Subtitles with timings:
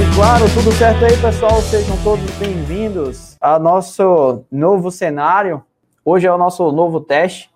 [0.00, 1.62] e claro, tudo certo aí, pessoal?
[1.62, 5.62] Sejam todos bem-vindos ao nosso novo cenário.
[6.04, 7.48] Hoje é o nosso novo teste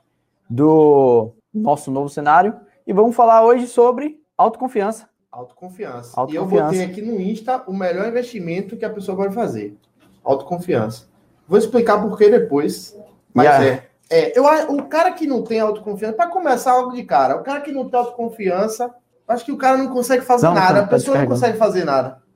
[0.48, 2.54] do nosso novo cenário
[2.86, 5.08] e vamos falar hoje sobre autoconfiança.
[5.32, 6.12] Autoconfiança.
[6.14, 6.32] autoconfiança.
[6.32, 9.76] E eu botei aqui no Insta o melhor investimento que a pessoa pode fazer.
[10.22, 11.06] Autoconfiança.
[11.48, 12.96] Vou explicar por que depois,
[13.34, 13.66] mas yeah.
[13.66, 13.88] é.
[14.10, 17.60] É, eu, o cara que não tem autoconfiança, para começar algo de cara, o cara
[17.60, 18.94] que não tem autoconfiança,
[19.26, 22.27] acho que o cara não consegue fazer não, nada, a pessoa não consegue fazer nada.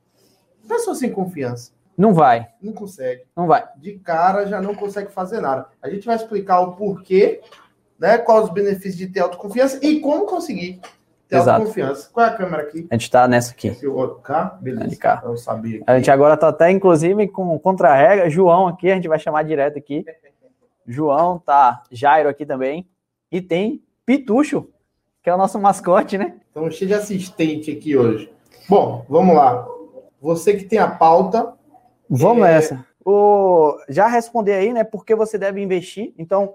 [0.66, 1.73] Pessoa sem confiança.
[1.97, 2.48] Não vai.
[2.61, 3.23] Não consegue.
[3.37, 3.65] Não vai.
[3.77, 5.66] De cara já não consegue fazer nada.
[5.83, 7.41] A gente vai explicar o porquê,
[7.98, 8.19] né?
[8.19, 10.80] Quais os benefícios de ter autoconfiança e como conseguir
[11.29, 11.51] ter Exato.
[11.51, 12.11] autoconfiança.
[12.12, 12.87] Qual é a câmera aqui?
[12.91, 13.69] A gente está nessa aqui.
[13.69, 14.59] Esse outro cá?
[14.61, 14.88] Beleza.
[14.88, 15.23] De cá.
[15.25, 15.77] Eu sabia.
[15.77, 15.85] Aqui.
[15.87, 18.30] A gente agora está até, inclusive, com contra-regra.
[18.30, 20.04] João aqui, a gente vai chamar direto aqui.
[20.87, 22.88] João, tá Jairo aqui também.
[23.30, 24.69] E tem Pitucho,
[25.23, 26.35] que é o nosso mascote, né?
[26.51, 28.32] Então, cheio de assistente aqui hoje.
[28.69, 29.66] Bom, vamos lá.
[30.23, 31.52] Você que tem a pauta.
[32.09, 32.54] Vamos é...
[32.54, 32.87] nessa.
[33.04, 33.76] O...
[33.88, 34.84] Já responder aí, né?
[34.84, 36.14] Por que você deve investir.
[36.16, 36.54] Então,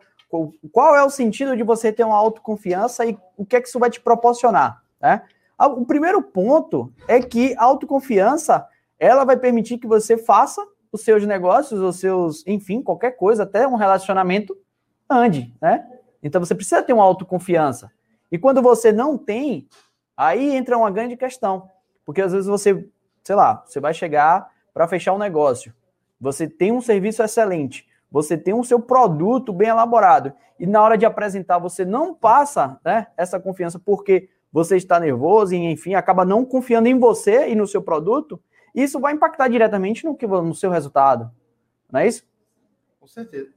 [0.72, 3.80] qual é o sentido de você ter uma autoconfiança e o que é que isso
[3.80, 5.22] vai te proporcionar, né?
[5.60, 8.66] O primeiro ponto é que a autoconfiança
[9.00, 13.68] ela vai permitir que você faça os seus negócios, os seus, enfim, qualquer coisa, até
[13.68, 14.56] um relacionamento,
[15.10, 15.86] ande, né?
[16.22, 17.92] Então você precisa ter uma autoconfiança.
[18.32, 19.68] E quando você não tem,
[20.16, 21.70] aí entra uma grande questão.
[22.06, 22.88] Porque às vezes você,
[23.28, 25.74] sei lá, você vai chegar para fechar um negócio.
[26.20, 30.98] Você tem um serviço excelente, você tem o seu produto bem elaborado, e na hora
[30.98, 36.24] de apresentar você não passa né, essa confiança porque você está nervoso e, enfim, acaba
[36.24, 38.42] não confiando em você e no seu produto,
[38.74, 41.30] isso vai impactar diretamente no, que, no seu resultado.
[41.92, 42.26] Não é isso?
[42.98, 43.50] Com certeza.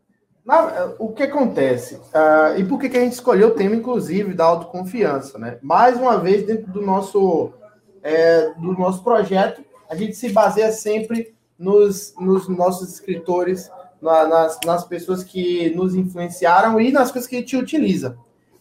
[0.44, 1.94] Na, o que acontece?
[1.94, 5.38] Uh, e por que, que a gente escolheu o tema, inclusive, da autoconfiança?
[5.38, 5.58] Né?
[5.62, 7.52] Mais uma vez, dentro do nosso,
[8.02, 14.58] é, do nosso projeto, a gente se baseia sempre nos, nos nossos escritores, na, nas,
[14.64, 18.16] nas pessoas que nos influenciaram e nas coisas que a gente utiliza.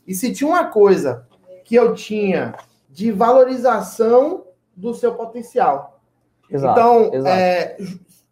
[0.05, 1.27] E se tinha uma coisa
[1.63, 2.55] que eu tinha
[2.89, 4.43] de valorização
[4.75, 5.99] do seu potencial,
[6.49, 7.39] Exato, então, exato.
[7.39, 7.77] É,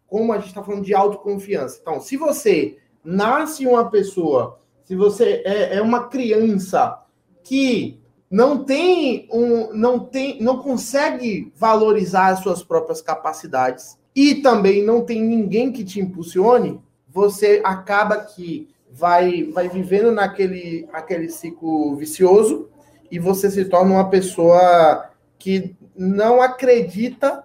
[0.06, 1.78] como a gente está falando de autoconfiança.
[1.80, 7.00] Então, se você nasce uma pessoa, se você é, é uma criança
[7.44, 8.00] que
[8.30, 15.02] não tem um, não tem, não consegue valorizar as suas próprias capacidades e também não
[15.04, 22.68] tem ninguém que te impulsione, você acaba que vai vai vivendo naquele aquele ciclo vicioso
[23.10, 27.44] e você se torna uma pessoa que não acredita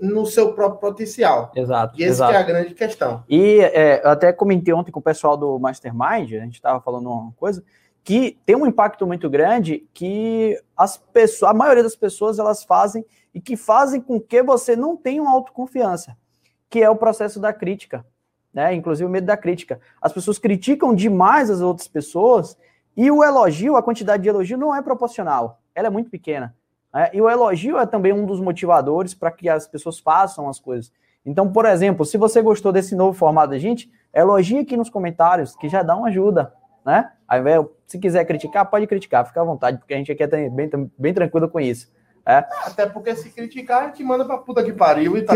[0.00, 1.52] no seu próprio potencial.
[1.54, 1.94] Exato.
[1.98, 3.22] E essa é a grande questão.
[3.28, 7.08] E é, eu até comentei ontem com o pessoal do Mastermind, a gente estava falando
[7.08, 7.62] uma coisa,
[8.08, 13.04] que tem um impacto muito grande que as pessoas, a maioria das pessoas elas fazem
[13.34, 16.16] e que fazem com que você não tenha uma autoconfiança,
[16.70, 18.06] que é o processo da crítica,
[18.50, 18.72] né?
[18.72, 19.78] Inclusive o medo da crítica.
[20.00, 22.56] As pessoas criticam demais as outras pessoas
[22.96, 26.56] e o elogio, a quantidade de elogio não é proporcional, ela é muito pequena.
[26.94, 30.58] É, e o elogio é também um dos motivadores para que as pessoas façam as
[30.58, 30.90] coisas.
[31.26, 35.54] Então, por exemplo, se você gostou desse novo formato da gente, elogie aqui nos comentários,
[35.54, 36.54] que já dá uma ajuda,
[36.86, 37.12] né?
[37.28, 37.40] Aí,
[37.86, 41.12] se quiser criticar, pode criticar, fica à vontade, porque a gente aqui é bem, bem
[41.12, 41.92] tranquilo com isso.
[42.24, 42.44] É.
[42.64, 45.34] Até porque se criticar, a gente manda pra puta que pariu e tá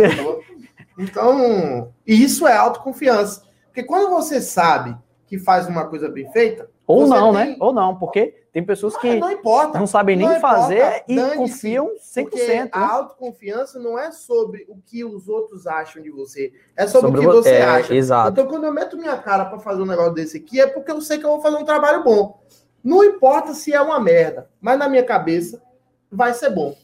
[0.98, 3.44] Então, isso é autoconfiança.
[3.66, 6.69] Porque quando você sabe que faz uma coisa bem feita.
[6.86, 7.50] Ou não, tem...
[7.50, 7.56] né?
[7.58, 11.86] Ou não, porque tem pessoas que não, importa, não sabem nem não fazer e confiam
[11.96, 12.22] 100%.
[12.22, 12.68] Porque né?
[12.70, 17.26] a autoconfiança não é sobre o que os outros acham de você, é sobre, sobre
[17.26, 17.94] o que você é, acha.
[17.94, 18.30] Exato.
[18.30, 21.00] Então, quando eu meto minha cara para fazer um negócio desse aqui, é porque eu
[21.00, 22.42] sei que eu vou fazer um trabalho bom.
[22.84, 25.62] Não importa se é uma merda, mas na minha cabeça
[26.10, 26.76] vai ser bom.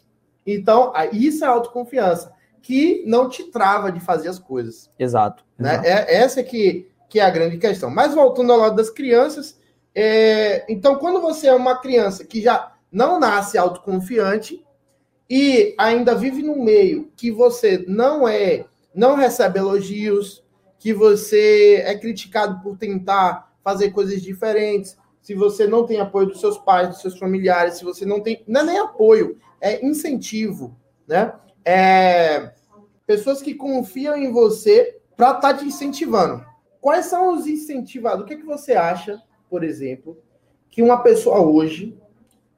[0.47, 4.91] Então, isso é autoconfiança, que não te trava de fazer as coisas.
[4.99, 5.45] Exato.
[5.59, 5.75] Né?
[5.75, 5.87] exato.
[5.87, 7.91] É, essa é que, que é a grande questão.
[7.91, 9.58] Mas voltando ao lado das crianças,
[9.95, 14.65] é, então, quando você é uma criança que já não nasce autoconfiante
[15.29, 18.65] e ainda vive no meio que você não é,
[18.95, 20.43] não recebe elogios,
[20.79, 26.41] que você é criticado por tentar fazer coisas diferentes, se você não tem apoio dos
[26.41, 30.75] seus pais, dos seus familiares, se você não tem, não é nem apoio, é incentivo,
[31.07, 31.35] né?
[31.65, 32.53] É,
[33.07, 36.47] pessoas que confiam em você para estar tá te incentivando.
[36.81, 38.23] Quais são os incentivados?
[38.23, 40.19] O que, é que você acha por exemplo,
[40.71, 41.97] que uma pessoa hoje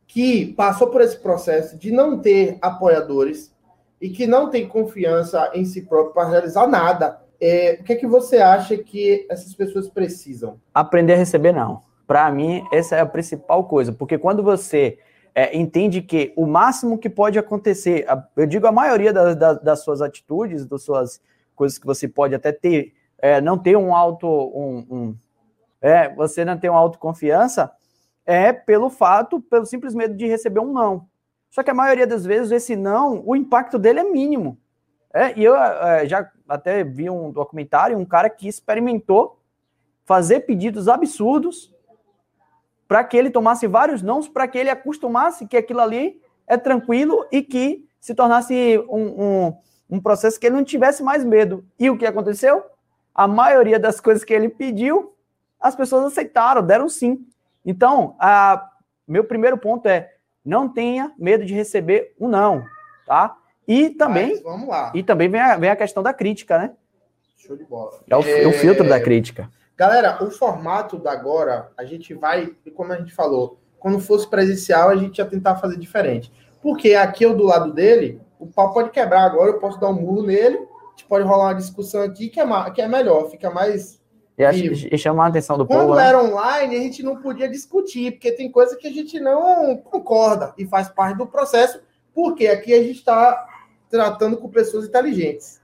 [0.06, 3.54] que passou por esse processo de não ter apoiadores
[4.00, 7.96] e que não tem confiança em si próprio para realizar nada, é, o que é
[7.96, 10.60] que você acha que essas pessoas precisam?
[10.74, 11.82] Aprender a receber não.
[12.06, 14.98] Para mim, essa é a principal coisa, porque quando você
[15.34, 18.04] é, entende que o máximo que pode acontecer,
[18.36, 21.20] eu digo a maioria das, das, suas atitudes, das suas
[21.54, 25.16] coisas que você pode até ter, é, não ter um auto, um, um,
[25.80, 27.72] é, você não ter uma autoconfiança,
[28.26, 31.08] é pelo fato, pelo simples medo de receber um não.
[31.50, 34.58] Só que a maioria das vezes esse não, o impacto dele é mínimo.
[35.12, 39.40] É, e eu é, já até vi um documentário, um cara que experimentou
[40.04, 41.74] fazer pedidos absurdos
[42.86, 47.24] para que ele tomasse vários nãos, para que ele acostumasse que aquilo ali é tranquilo
[47.30, 49.56] e que se tornasse um, um,
[49.90, 51.64] um processo que ele não tivesse mais medo.
[51.78, 52.64] E o que aconteceu?
[53.14, 55.14] A maioria das coisas que ele pediu,
[55.60, 57.26] as pessoas aceitaram, deram sim.
[57.64, 58.70] Então, a,
[59.06, 60.12] meu primeiro ponto é
[60.44, 62.64] não tenha medo de receber um não,
[63.06, 63.36] tá?
[63.68, 64.90] E também, Mas, vamos lá.
[64.94, 66.72] E também vem a, vem a questão da crítica, né?
[67.36, 68.00] Show de bola.
[68.08, 68.46] É o, é...
[68.46, 69.50] o filtro da crítica.
[69.76, 74.90] Galera, o formato da agora, a gente vai, como a gente falou, quando fosse presencial,
[74.90, 76.32] a gente ia tentar fazer diferente.
[76.60, 79.94] Porque aqui eu do lado dele, o pau pode quebrar agora, eu posso dar um
[79.94, 83.50] murro nele, a gente pode rolar uma discussão aqui que é, que é melhor, fica
[83.50, 83.99] mais
[84.40, 85.92] e, acho, e chamar a atenção do Quando povo.
[85.92, 86.08] Quando né?
[86.08, 90.54] era online, a gente não podia discutir, porque tem coisa que a gente não concorda
[90.56, 91.80] e faz parte do processo,
[92.14, 93.46] porque aqui a gente está
[93.88, 95.60] tratando com pessoas inteligentes.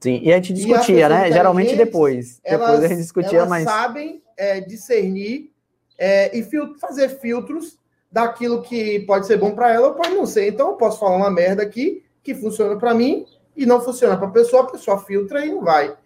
[0.00, 1.32] Sim, e a gente discutia, né?
[1.32, 2.40] Geralmente depois.
[2.44, 3.64] Elas, depois a gente discutia, elas mas.
[3.64, 5.50] sabem é, discernir
[5.98, 7.78] é, e fil fazer filtros
[8.10, 10.48] daquilo que pode ser bom para ela ou pode não ser.
[10.48, 13.24] Então eu posso falar uma merda aqui que funciona para mim
[13.56, 15.96] e não funciona para a pessoa, a pessoa filtra e não vai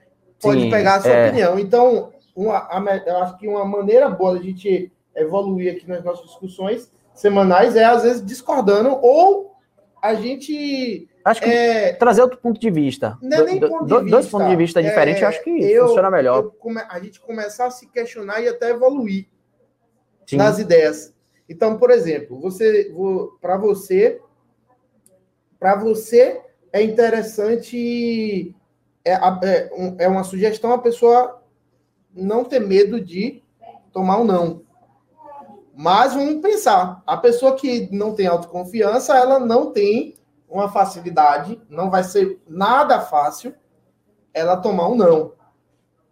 [0.40, 1.28] pode Sim, pegar a sua é...
[1.28, 1.58] opinião.
[1.58, 6.26] Então, uma, a, eu acho que uma maneira boa da gente evoluir aqui nas nossas
[6.26, 9.54] discussões semanais é, às vezes, discordando ou
[10.02, 11.08] a gente.
[11.22, 13.19] Acho que é, trazer outro ponto de vista.
[13.20, 14.10] Não é nem ponto de vista.
[14.10, 16.50] Dois pontos de vista diferentes, é, acho que eu, funciona melhor.
[16.88, 19.26] A gente começar a se questionar e até evoluir
[20.26, 20.36] Sim.
[20.36, 21.14] nas ideias.
[21.48, 22.90] Então, por exemplo, você
[23.40, 24.20] para você
[25.58, 26.40] para você
[26.72, 28.54] é interessante
[29.05, 31.43] é, é, é uma sugestão a pessoa
[32.14, 33.43] não ter medo de
[33.93, 34.62] tomar um não.
[35.75, 40.17] Mas vamos pensar, a pessoa que não tem autoconfiança, ela não tem
[40.49, 43.55] uma facilidade, não vai ser nada fácil
[44.35, 45.32] ela tomar um não.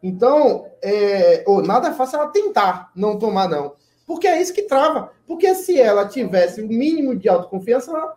[0.02, 3.75] Então, é, ou nada fácil ela tentar não tomar não.
[4.06, 5.12] Porque é isso que trava.
[5.26, 8.17] Porque se ela tivesse o mínimo de autoconfiança, ela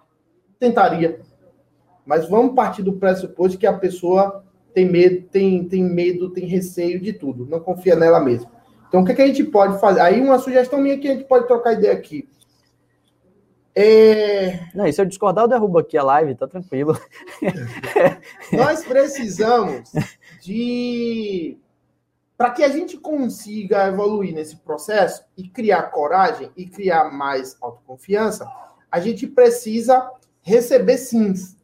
[0.60, 1.22] tentaria.
[2.06, 7.00] Mas vamos partir do pressuposto que a pessoa tem medo, tem, tem medo, tem receio
[7.00, 8.52] de tudo, não confia nela mesma.
[8.88, 10.02] Então, o que, que a gente pode fazer?
[10.02, 12.28] Aí, uma sugestão minha que a gente pode trocar ideia aqui.
[13.74, 14.68] É...
[14.76, 16.98] Não, e se eu discordar, eu derrubo aqui a live, tá tranquilo.
[18.52, 19.90] Nós precisamos
[20.42, 21.58] de.
[22.38, 28.46] Para que a gente consiga evoluir nesse processo e criar coragem e criar mais autoconfiança,
[28.92, 31.56] a gente precisa receber sims.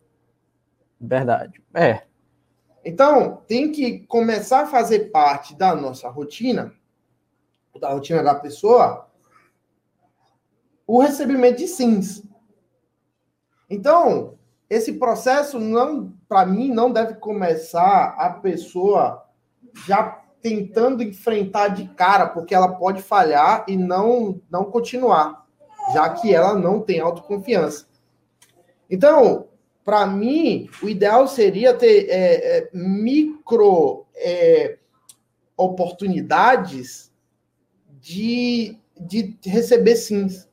[1.02, 1.62] Verdade.
[1.74, 2.07] É.
[2.88, 6.74] Então, tem que começar a fazer parte da nossa rotina,
[7.82, 9.10] da rotina da pessoa,
[10.88, 12.24] o recebimento de sims.
[13.70, 14.36] Então,
[14.70, 19.22] esse processo não, para mim, não deve começar a pessoa
[19.86, 25.46] já tentando enfrentar de cara, porque ela pode falhar e não não continuar,
[25.94, 27.86] já que ela não tem autoconfiança.
[28.90, 29.50] Então,
[29.88, 34.80] para mim, o ideal seria ter é, é, micro é,
[35.56, 37.10] oportunidades
[38.02, 40.46] de, de receber sims.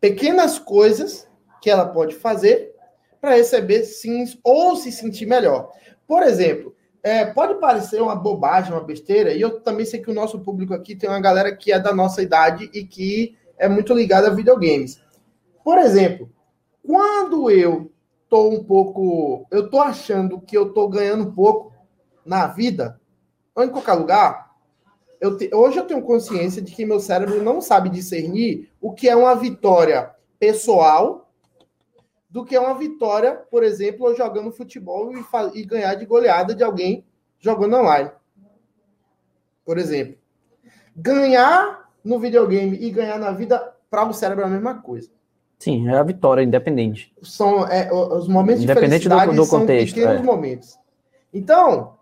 [0.00, 1.28] Pequenas coisas
[1.60, 2.72] que ela pode fazer
[3.20, 5.72] para receber sims ou se sentir melhor.
[6.06, 6.72] Por exemplo,
[7.02, 10.72] é, pode parecer uma bobagem, uma besteira, e eu também sei que o nosso público
[10.72, 14.34] aqui tem uma galera que é da nossa idade e que é muito ligada a
[14.34, 15.02] videogames.
[15.64, 16.30] Por exemplo,
[16.80, 17.90] quando eu
[18.28, 19.46] tô um pouco.
[19.50, 21.72] Eu tô achando que eu tô ganhando pouco
[22.24, 23.00] na vida,
[23.54, 24.46] ou em qualquer lugar.
[25.20, 29.08] Eu te, hoje eu tenho consciência de que meu cérebro não sabe discernir o que
[29.08, 31.30] é uma vitória pessoal
[32.28, 36.62] do que é uma vitória, por exemplo, jogando futebol e, e ganhar de goleada de
[36.62, 37.06] alguém
[37.38, 38.10] jogando online.
[39.64, 40.18] Por exemplo.
[40.94, 45.10] Ganhar no videogame e ganhar na vida, para o cérebro é a mesma coisa.
[45.58, 47.12] Sim, é a vitória, independente.
[47.22, 50.24] São é, os momentos independente de felicidade do, do contexto, são pequenos é.
[50.24, 50.78] momentos.
[51.32, 51.96] Então,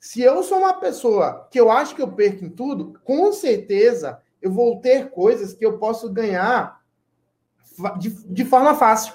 [0.00, 4.20] se eu sou uma pessoa que eu acho que eu perco em tudo, com certeza
[4.42, 6.80] eu vou ter coisas que eu posso ganhar
[7.98, 9.14] de, de forma fácil.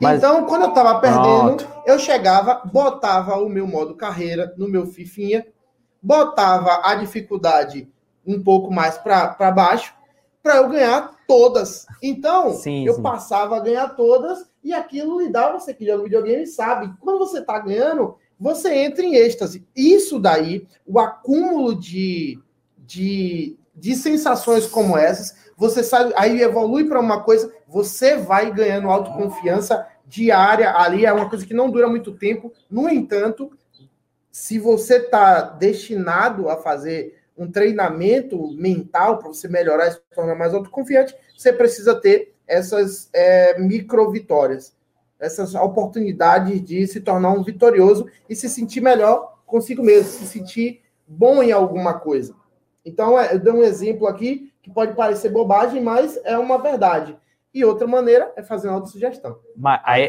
[0.00, 0.18] Mas...
[0.18, 1.68] Então, quando eu tava perdendo, Pronto.
[1.86, 5.46] eu chegava, botava o meu modo carreira no meu fifinha,
[6.02, 7.90] botava a dificuldade
[8.26, 9.94] um pouco mais para baixo,
[10.42, 11.86] para eu ganhar todas.
[12.02, 13.02] Então, sim, eu sim.
[13.02, 17.40] passava a ganhar todas e aquilo lhe dá, você que joga videogame sabe, quando você
[17.40, 19.66] tá ganhando, você entra em êxtase.
[19.74, 22.38] Isso daí, o acúmulo de,
[22.78, 28.90] de, de sensações como essas, você sabe, aí evolui para uma coisa, você vai ganhando
[28.90, 32.52] autoconfiança diária ali, é uma coisa que não dura muito tempo.
[32.70, 33.50] No entanto,
[34.30, 40.34] se você está destinado a fazer um treinamento mental para você melhorar e se tornar
[40.34, 44.74] mais autoconfiante, você precisa ter essas é, micro vitórias,
[45.18, 50.82] essas oportunidades de se tornar um vitorioso e se sentir melhor consigo mesmo, se sentir
[51.06, 52.34] bom em alguma coisa.
[52.84, 57.16] Então, é, eu dou um exemplo aqui que pode parecer bobagem, mas é uma verdade.
[57.54, 59.38] E outra maneira é fazer uma autossugestão.
[59.56, 60.08] Mas aí,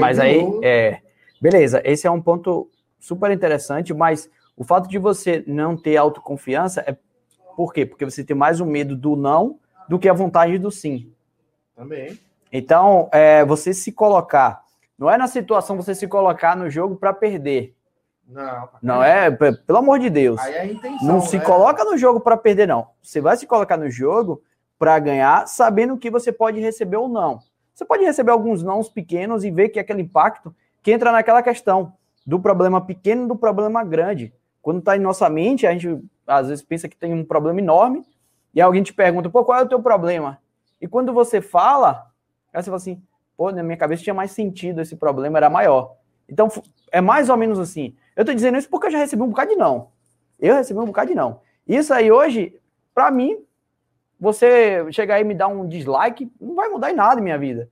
[0.00, 0.98] mas aí é,
[1.40, 2.68] beleza, esse é um ponto
[2.98, 6.96] super interessante, mas o fato de você não ter autoconfiança é
[7.56, 7.86] por quê?
[7.86, 11.12] Porque você tem mais o medo do não do que a vontade do sim.
[11.76, 12.18] Também.
[12.52, 14.64] Então, é, você se colocar,
[14.98, 17.76] não é na situação você se colocar no jogo para perder.
[18.26, 18.68] Não.
[18.82, 20.40] Não é, pelo amor de Deus.
[20.40, 21.44] Aí é a intenção, não se né?
[21.44, 22.88] coloca no jogo para perder, não.
[23.00, 24.42] Você vai se colocar no jogo
[24.76, 27.38] para ganhar, sabendo que você pode receber ou não.
[27.72, 31.42] Você pode receber alguns nãos pequenos e ver que é aquele impacto que entra naquela
[31.42, 31.92] questão
[32.26, 34.34] do problema pequeno do problema grande.
[34.68, 38.04] Quando está em nossa mente, a gente às vezes pensa que tem um problema enorme,
[38.52, 40.38] e alguém te pergunta, pô, qual é o teu problema?
[40.78, 42.06] E quando você fala,
[42.52, 43.02] você fala assim,
[43.34, 45.96] pô, na minha cabeça tinha mais sentido, esse problema era maior.
[46.28, 46.48] Então,
[46.92, 47.96] é mais ou menos assim.
[48.14, 49.88] Eu tô dizendo isso porque eu já recebi um bocado de não.
[50.38, 51.40] Eu recebi um bocado de não.
[51.66, 52.60] Isso aí hoje,
[52.94, 53.38] para mim,
[54.20, 57.70] você chegar aí e me dar um dislike, não vai mudar em nada minha vida.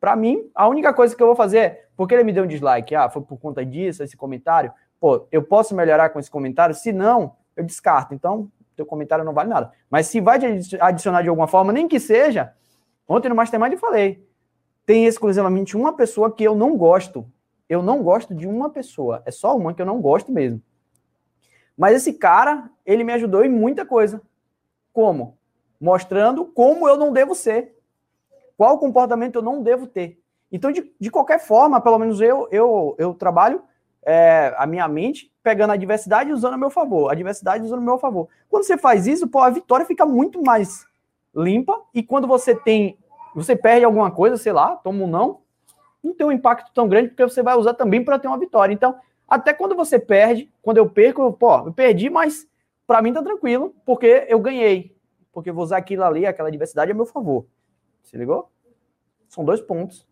[0.00, 2.48] Para mim, a única coisa que eu vou fazer é, porque ele me deu um
[2.48, 2.94] dislike?
[2.94, 4.72] Ah, foi por conta disso, esse comentário?
[5.02, 6.76] Pô, eu posso melhorar com esse comentário?
[6.76, 8.14] Se não, eu descarto.
[8.14, 9.72] Então, teu comentário não vale nada.
[9.90, 10.38] Mas se vai
[10.80, 12.54] adicionar de alguma forma, nem que seja,
[13.08, 14.24] ontem no Mastermind eu falei,
[14.86, 17.26] tem exclusivamente uma pessoa que eu não gosto.
[17.68, 19.24] Eu não gosto de uma pessoa.
[19.26, 20.62] É só uma que eu não gosto mesmo.
[21.76, 24.22] Mas esse cara, ele me ajudou em muita coisa.
[24.92, 25.36] Como?
[25.80, 27.76] Mostrando como eu não devo ser.
[28.56, 30.22] Qual comportamento eu não devo ter.
[30.52, 33.64] Então, de, de qualquer forma, pelo menos eu, eu, eu trabalho
[34.04, 37.80] é, a minha mente pegando a adversidade e usando a meu favor, a adversidade usando
[37.80, 38.28] a meu favor.
[38.48, 40.86] Quando você faz isso, pô, a vitória fica muito mais
[41.34, 42.98] limpa e quando você tem,
[43.34, 45.40] você perde alguma coisa, sei lá, toma um não,
[46.02, 48.72] não tem um impacto tão grande porque você vai usar também para ter uma vitória.
[48.72, 52.46] Então, até quando você perde, quando eu perco, eu, pô, eu perdi, mas
[52.86, 54.94] para mim tá tranquilo, porque eu ganhei.
[55.32, 57.46] Porque eu vou usar aquilo ali, aquela adversidade a meu favor.
[58.02, 58.50] Se ligou?
[59.28, 60.06] São dois pontos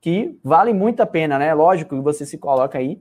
[0.00, 1.54] que valem muito a pena, né?
[1.54, 3.00] Lógico que você se coloca aí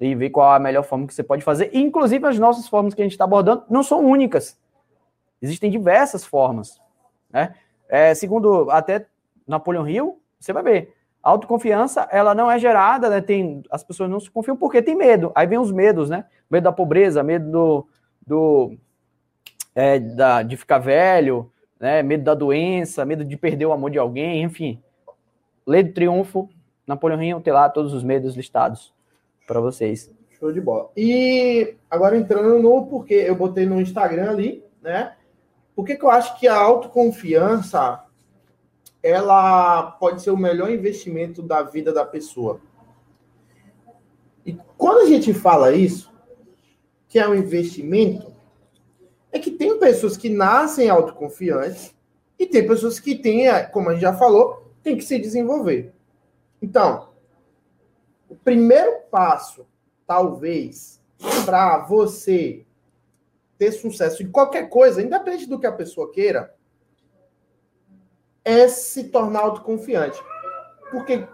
[0.00, 1.70] e ver qual a melhor forma que você pode fazer.
[1.74, 4.58] inclusive, as nossas formas que a gente está abordando não são únicas.
[5.42, 6.80] Existem diversas formas.
[7.30, 7.54] Né?
[7.86, 9.06] É, segundo até
[9.46, 13.20] Napoleão Hill, você vai ver, a autoconfiança ela não é gerada, né?
[13.20, 15.32] tem, as pessoas não se confiam porque tem medo.
[15.34, 16.24] Aí vem os medos, né?
[16.50, 17.88] Medo da pobreza, medo do,
[18.26, 18.78] do
[19.74, 22.02] é, da, de ficar velho, né?
[22.02, 24.82] medo da doença, medo de perder o amor de alguém, enfim.
[25.66, 26.48] Lei do triunfo,
[26.86, 28.94] Napoleão Hill tem lá todos os medos listados
[29.50, 30.08] para vocês.
[30.38, 30.92] Show de bola.
[30.96, 35.16] E agora entrando no porquê, eu botei no Instagram ali, né?
[35.74, 38.04] Por que, que eu acho que a autoconfiança
[39.02, 42.60] ela pode ser o melhor investimento da vida da pessoa?
[44.46, 46.12] E quando a gente fala isso,
[47.08, 48.32] que é um investimento,
[49.32, 51.92] é que tem pessoas que nascem autoconfiantes
[52.38, 55.92] e tem pessoas que têm, como a gente já falou, tem que se desenvolver.
[56.62, 57.09] Então,
[58.30, 59.66] o primeiro passo,
[60.06, 61.02] talvez,
[61.44, 62.64] para você
[63.58, 66.54] ter sucesso em qualquer coisa, independente do que a pessoa queira,
[68.44, 70.22] é se tornar autoconfiante.
[70.92, 71.26] Porque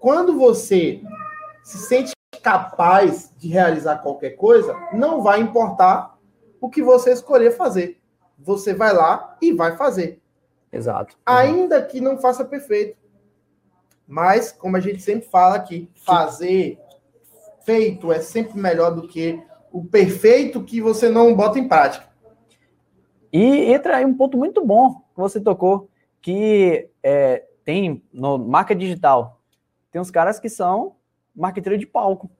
[0.00, 1.02] quando você
[1.62, 2.12] se sente
[2.42, 6.18] capaz de realizar qualquer coisa, não vai importar
[6.60, 8.00] o que você escolher fazer.
[8.38, 10.20] Você vai lá e vai fazer.
[10.72, 11.16] Exato.
[11.26, 12.96] Ainda que não faça perfeito.
[14.08, 16.78] Mas, como a gente sempre fala aqui, fazer
[17.62, 19.38] feito é sempre melhor do que
[19.70, 22.08] o perfeito que você não bota em prática.
[23.30, 25.90] E entra aí um ponto muito bom que você tocou,
[26.22, 29.42] que é, tem no marca digital,
[29.92, 30.96] tem uns caras que são
[31.36, 32.30] marqueteiro de palco.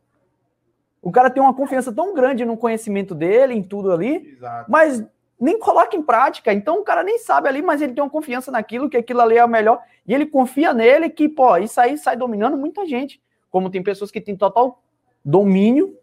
[1.03, 4.71] O cara tem uma confiança tão grande no conhecimento dele, em tudo ali, Exato.
[4.71, 5.05] mas
[5.41, 6.53] nem coloca em prática.
[6.53, 9.37] Então o cara nem sabe ali, mas ele tem uma confiança naquilo, que aquilo ali
[9.37, 9.81] é o melhor.
[10.07, 13.21] E ele confia nele que, pô, isso aí sai dominando muita gente.
[13.51, 14.83] Como tem pessoas que têm total
[15.25, 15.97] domínio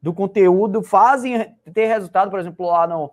[0.00, 3.10] do conteúdo, fazem ter resultado, por exemplo, lá no,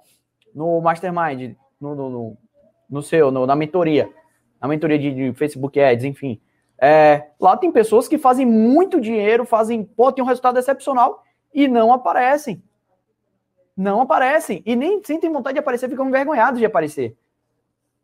[0.54, 2.38] no Mastermind, no, no, no
[2.90, 4.10] no seu, no, na mentoria,
[4.62, 6.40] na mentoria de, de Facebook Ads, enfim.
[6.80, 11.68] É, lá tem pessoas que fazem muito dinheiro, fazem, pô, tem um resultado excepcional e
[11.68, 12.62] não aparecem.
[13.76, 14.64] Não aparecem.
[14.66, 17.16] E nem sentem vontade de aparecer, ficam envergonhados de aparecer.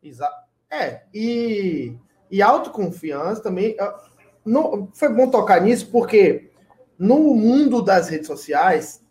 [0.02, 0.42] Exato.
[0.70, 1.96] É, e,
[2.30, 3.76] e autoconfiança também.
[4.44, 6.50] Não, foi bom tocar nisso, porque
[6.98, 9.02] no mundo das redes sociais,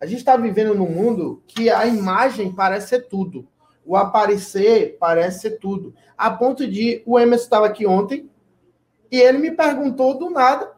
[0.00, 3.46] a gente está vivendo num mundo que a imagem parece ser tudo.
[3.84, 5.94] O aparecer parece ser tudo.
[6.16, 7.02] A ponto de.
[7.06, 8.30] O Emerson estava aqui ontem
[9.10, 10.72] e ele me perguntou do nada.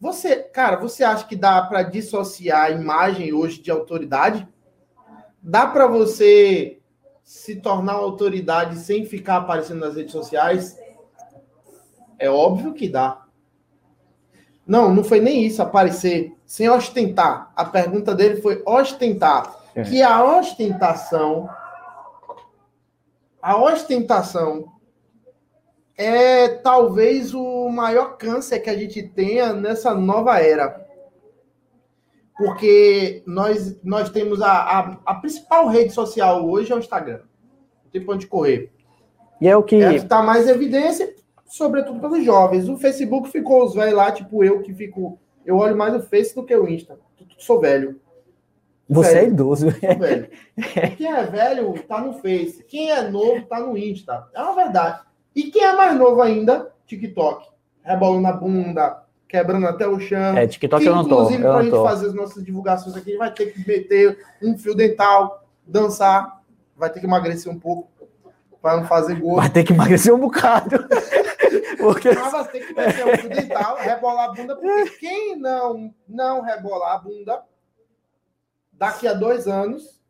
[0.00, 4.46] Você, cara, você acha que dá para dissociar a imagem hoje de autoridade?
[5.42, 6.80] Dá para você
[7.24, 10.78] se tornar autoridade sem ficar aparecendo nas redes sociais?
[12.18, 13.24] É óbvio que dá.
[14.66, 17.52] Não, não foi nem isso, aparecer sem ostentar.
[17.54, 19.54] A pergunta dele foi ostentar.
[19.74, 19.82] É.
[19.82, 21.48] Que a ostentação,
[23.40, 24.72] a ostentação
[25.96, 30.84] é talvez o maior câncer que a gente tenha nessa nova era.
[32.36, 37.20] Porque nós, nós temos a, a, a principal rede social hoje é o Instagram.
[37.84, 38.70] Não tem pra onde correr.
[39.40, 39.76] E é o que.
[39.76, 41.14] Está mais evidência,
[41.46, 42.68] sobretudo pelos jovens.
[42.68, 45.18] O Facebook ficou os velhos lá, tipo eu, que fico.
[45.46, 46.98] Eu olho mais o Face do que o Insta.
[47.38, 48.00] Sou velho.
[48.88, 49.26] Você é velho.
[49.26, 49.70] é idoso.
[49.70, 50.30] velho.
[50.96, 52.64] Quem é velho tá no Face.
[52.64, 54.28] Quem é novo tá no Insta.
[54.34, 55.05] É uma verdade.
[55.36, 56.72] E quem é mais novo ainda?
[56.86, 57.46] TikTok.
[57.82, 60.34] Rebolando na bunda, quebrando até o chão.
[60.34, 61.24] É, TikTok que, eu não tô.
[61.24, 64.74] Inclusive, para a gente fazer as nossas divulgações aqui, vai ter que meter um fio
[64.74, 66.42] dental, dançar,
[66.74, 67.86] vai ter que emagrecer um pouco
[68.62, 69.36] para não fazer gol.
[69.36, 70.88] Vai ter que emagrecer um bocado.
[71.78, 72.12] porque...
[72.12, 76.40] Mas vai ter que meter um fio dental, rebolar a bunda, porque quem não, não
[76.40, 77.42] rebolar a bunda,
[78.72, 80.00] daqui a dois anos,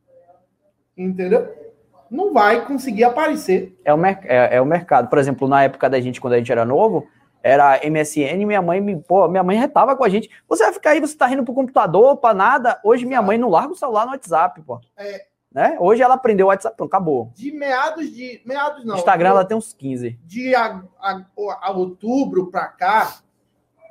[0.96, 1.65] entendeu?
[2.10, 3.76] Não vai conseguir aparecer.
[3.84, 5.08] É o, é, é o mercado.
[5.08, 7.06] Por exemplo, na época da gente, quando a gente era novo,
[7.42, 10.28] era MSN, minha mãe me, pô, minha mãe retava com a gente.
[10.48, 12.80] Você vai ficar aí, você tá rindo pro computador, para nada.
[12.82, 14.80] Hoje minha mãe não larga o celular no WhatsApp, pô.
[14.96, 15.76] É, né?
[15.80, 17.32] Hoje ela aprendeu o WhatsApp, pronto, acabou.
[17.34, 18.42] De meados de.
[18.44, 18.96] Meados não.
[18.96, 20.18] Instagram ela tem uns 15.
[20.24, 21.22] De a, a,
[21.62, 23.20] a outubro para cá,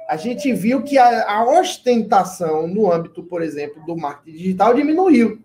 [0.08, 5.40] a gente viu que a, a, ostentação no âmbito, por exemplo, do marketing digital diminuiu.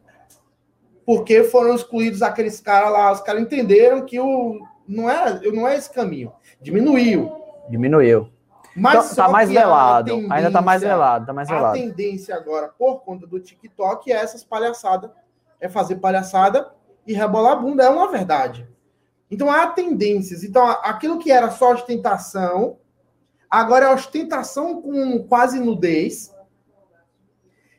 [1.10, 5.76] Porque foram excluídos aqueles caras lá, os caras entenderam que o, não, é, não é
[5.76, 6.32] esse caminho.
[6.62, 7.32] Diminuiu.
[7.68, 8.30] Diminuiu.
[8.76, 10.14] Mas então, tá mais velado.
[10.30, 11.76] Ainda tá mais velado, tá mais velado.
[11.76, 15.10] A tendência agora, por conta do TikTok, é essas palhaçadas
[15.60, 16.72] é fazer palhaçada
[17.04, 18.68] e rebolar a bunda, é uma verdade.
[19.28, 20.44] Então há tendências.
[20.44, 22.78] Então aquilo que era só ostentação,
[23.50, 26.32] agora é ostentação com quase nudez.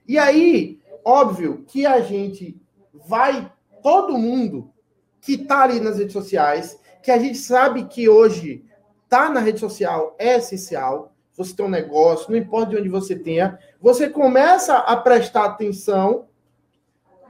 [0.05, 2.60] E aí, óbvio que a gente
[2.93, 3.51] vai,
[3.81, 4.71] todo mundo
[5.19, 8.65] que está ali nas redes sociais, que a gente sabe que hoje
[9.07, 11.13] tá na rede social é essencial.
[11.35, 16.27] Você tem um negócio, não importa de onde você tenha, você começa a prestar atenção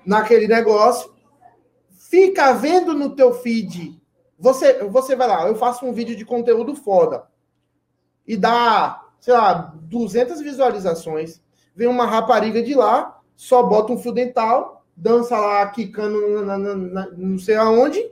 [0.05, 1.13] naquele negócio,
[1.91, 4.01] fica vendo no teu feed.
[4.37, 7.27] Você, você vai lá, eu faço um vídeo de conteúdo foda
[8.27, 11.41] e dá, sei lá, 200 visualizações.
[11.75, 16.75] Vem uma rapariga de lá, só bota um fio dental, dança lá, quicando na, na,
[16.75, 18.11] na, não sei aonde,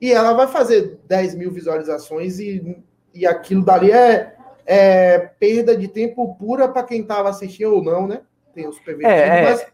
[0.00, 2.76] e ela vai fazer 10 mil visualizações e,
[3.14, 4.34] e aquilo dali é,
[4.66, 8.20] é perda de tempo pura para quem estava assistindo ou não, né?
[8.54, 9.66] Tem os pervertidos, é, é, mas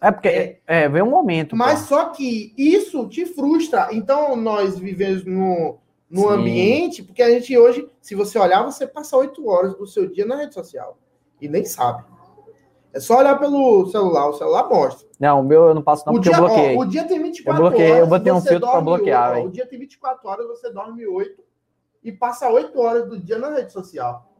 [0.00, 1.56] é porque é, é vem um momento.
[1.56, 1.86] Mas pô.
[1.86, 3.88] só que isso te frustra.
[3.90, 5.78] Então nós vivemos no,
[6.10, 10.06] no ambiente, porque a gente hoje, se você olhar, você passa oito horas do seu
[10.06, 10.98] dia na rede social
[11.40, 12.04] e nem sabe.
[12.94, 15.08] É só olhar pelo celular, o celular mostra.
[15.18, 16.76] Não, o meu eu não passo não, o porque dia, eu bloqueei.
[16.76, 18.00] Ó, o dia tem 24 eu bloqueei, horas.
[18.00, 19.38] Eu botei um filtro para bloquear.
[19.38, 21.42] Ó, o dia tem 24 horas, você dorme 8
[22.04, 24.30] e passa 8 horas do dia na rede social.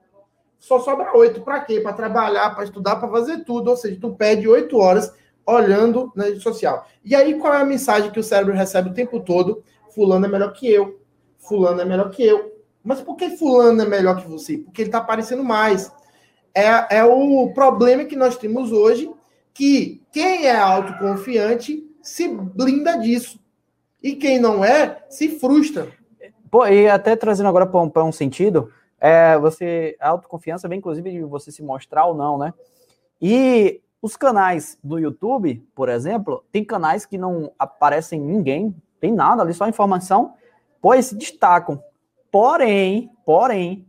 [0.57, 1.81] Só sobra 8 para quê?
[1.81, 3.71] Para trabalhar, para estudar, para fazer tudo.
[3.71, 5.13] Ou seja, tu perde 8 horas
[5.45, 6.87] olhando na rede social.
[7.05, 9.65] E aí, qual é a mensagem que o cérebro recebe o tempo todo?
[9.91, 11.01] Fulano é melhor que eu.
[11.39, 12.55] Fulano é melhor que eu.
[12.85, 14.59] Mas por que fulano é melhor que você?
[14.59, 15.93] Porque ele está aparecendo mais.
[16.55, 19.11] É, é o problema que nós temos hoje,
[19.53, 23.41] que quem é autoconfiante se blinda disso.
[24.03, 25.89] E quem não é, se frustra.
[26.51, 31.11] Pô, e até trazendo agora para um, um, sentido, é, você, a autoconfiança vem inclusive
[31.11, 32.53] de você se mostrar ou não, né?
[33.21, 39.43] E os canais do YouTube, por exemplo, tem canais que não aparecem ninguém, tem nada
[39.43, 40.35] ali, só informação,
[40.81, 41.83] pois se destacam.
[42.31, 43.87] Porém, porém,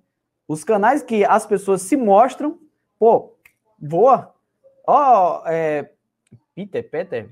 [0.48, 2.60] os canais que as pessoas se mostram,
[3.00, 3.34] pô,
[3.80, 4.34] voa.
[4.88, 5.92] Ó, oh, é,
[6.54, 7.30] Peter, Peter,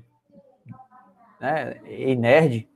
[1.40, 2.68] né, e nerd,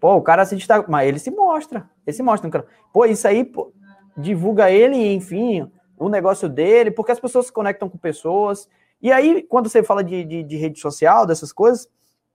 [0.00, 1.88] Pô, o cara se destaca, mas ele se mostra.
[2.06, 2.66] Ele se mostra.
[2.92, 3.72] Pô, isso aí pô,
[4.16, 8.68] divulga ele, enfim, o negócio dele, porque as pessoas se conectam com pessoas.
[9.00, 11.88] E aí, quando você fala de, de, de rede social, dessas coisas,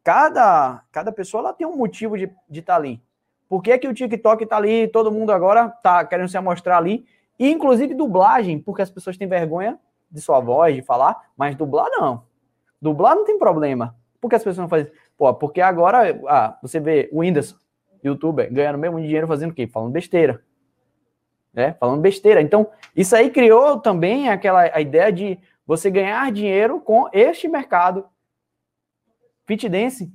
[0.04, 3.02] cada, cada pessoa ela tem um motivo de estar de tá ali.
[3.48, 7.06] Por que, que o TikTok está ali, todo mundo agora está querendo se mostrar ali?
[7.42, 9.80] E, inclusive, dublagem, porque as pessoas têm vergonha
[10.12, 12.24] de sua voz, de falar, mas dublar não.
[12.80, 13.96] Dublar não tem problema.
[14.20, 14.92] Por que as pessoas não fazem?
[15.18, 17.56] Pô, porque agora ah, você vê o Whindersson,
[18.04, 19.66] youtuber, ganhando mesmo dinheiro fazendo o quê?
[19.66, 20.44] Falando besteira.
[21.52, 21.74] Né?
[21.80, 22.44] Falando besteira.
[22.44, 28.06] Então, isso aí criou também aquela a ideia de você ganhar dinheiro com este mercado.
[29.46, 30.14] Fit Dance.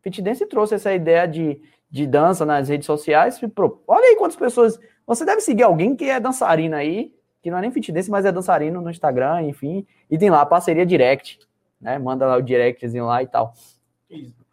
[0.00, 3.38] Fit Dance trouxe essa ideia de, de dança nas redes sociais.
[3.86, 4.80] Olha aí quantas pessoas.
[5.10, 8.24] Você deve seguir alguém que é dançarina aí, que não é nem fit dance, mas
[8.24, 11.36] é dançarino no Instagram, enfim, e tem lá parceria direct,
[11.80, 11.98] né?
[11.98, 13.52] Manda lá o directzinho lá e tal.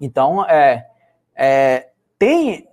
[0.02, 0.90] Então, é,
[1.36, 2.68] é tem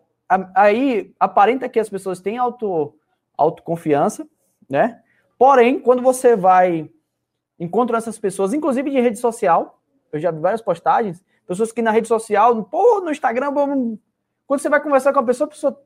[0.54, 2.94] aí aparenta que as pessoas têm auto
[3.36, 4.26] autoconfiança,
[4.66, 5.02] né?
[5.36, 6.88] Porém, quando você vai
[7.60, 9.78] encontra essas pessoas, inclusive de rede social,
[10.10, 13.98] eu já vi várias postagens, pessoas que na rede social, pô, no Instagram, quando
[14.58, 15.84] você vai conversar com a pessoa, a pessoa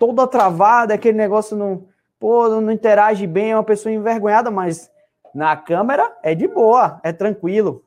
[0.00, 1.84] toda travada, aquele negócio não,
[2.18, 4.90] pô, não interage bem, é uma pessoa envergonhada, mas
[5.34, 7.84] na câmera é de boa, é tranquilo.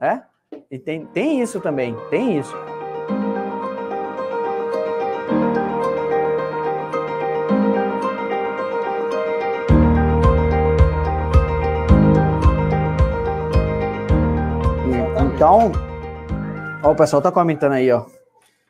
[0.00, 0.22] É?
[0.70, 2.54] E tem, tem isso também, tem isso.
[15.34, 15.72] Então,
[16.80, 18.04] ó, o pessoal tá comentando aí, ó.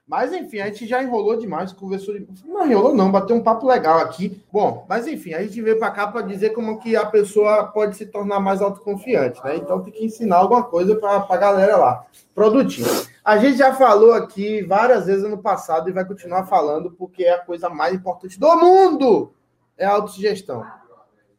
[0.06, 2.14] Mas enfim, a gente já enrolou demais, conversou.
[2.14, 2.26] De...
[2.44, 4.42] Não enrolou, não, bateu um papo legal aqui.
[4.52, 7.96] Bom, mas enfim, a gente veio para cá para dizer como que a pessoa pode
[7.96, 9.56] se tornar mais autoconfiante, né?
[9.56, 12.04] Então tem que ensinar alguma coisa para a galera lá.
[12.34, 13.06] Produtivo.
[13.24, 17.32] A gente já falou aqui várias vezes no passado e vai continuar falando, porque é
[17.32, 19.32] a coisa mais importante do mundo
[19.76, 20.64] é a autossugestão.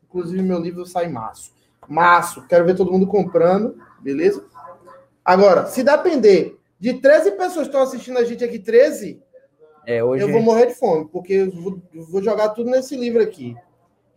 [0.04, 1.54] Inclusive, meu livro sai março.
[1.88, 4.44] Março, quero ver todo mundo comprando, beleza?
[5.24, 9.22] Agora, se depender de 13 pessoas que estão assistindo a gente aqui, 13,
[9.86, 10.24] é, hoje...
[10.24, 13.56] eu vou morrer de fome, porque eu vou, vou jogar tudo nesse livro aqui.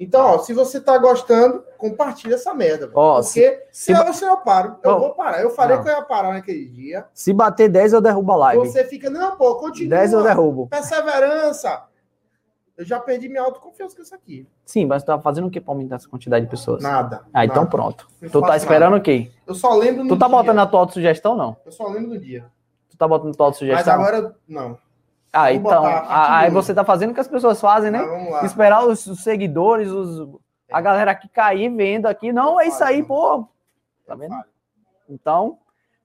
[0.00, 2.88] Então, ó, se você tá gostando, compartilha essa merda.
[2.94, 5.42] Ó, porque se, se eu, se eu paro, eu vou parar.
[5.42, 5.82] Eu falei não.
[5.82, 7.06] que eu ia parar naquele dia.
[7.12, 8.66] Se bater 10, eu derrubo a live.
[8.66, 9.98] Você fica, não, pô, continua.
[9.98, 10.68] 10 eu derrubo.
[10.68, 11.84] Perseverança.
[12.76, 14.46] Eu já perdi minha autoconfiança com isso aqui.
[14.64, 16.80] Sim, mas tu tá fazendo o que pra aumentar essa quantidade de pessoas?
[16.80, 17.24] Nada.
[17.34, 17.70] Ah, então nada.
[17.70, 18.08] pronto.
[18.30, 19.00] tu tá esperando nada.
[19.00, 19.32] o quê?
[19.48, 20.36] Eu só lembro Tu tá dia.
[20.36, 21.56] botando a tua autossugestão, não?
[21.64, 22.44] Eu só lembro do dia.
[22.90, 23.98] Tu tá botando tua autossugestão?
[23.98, 24.78] Mas agora, não.
[25.32, 25.84] Ah, Vou então.
[26.06, 28.00] Aí você tá fazendo o que as pessoas fazem, né?
[28.34, 30.28] Ah, Esperar os, os seguidores, os,
[30.70, 32.30] a galera aqui cair vendo aqui.
[32.32, 33.48] Não, é isso aí, pô.
[34.06, 34.34] Tá vendo?
[35.08, 35.58] Então,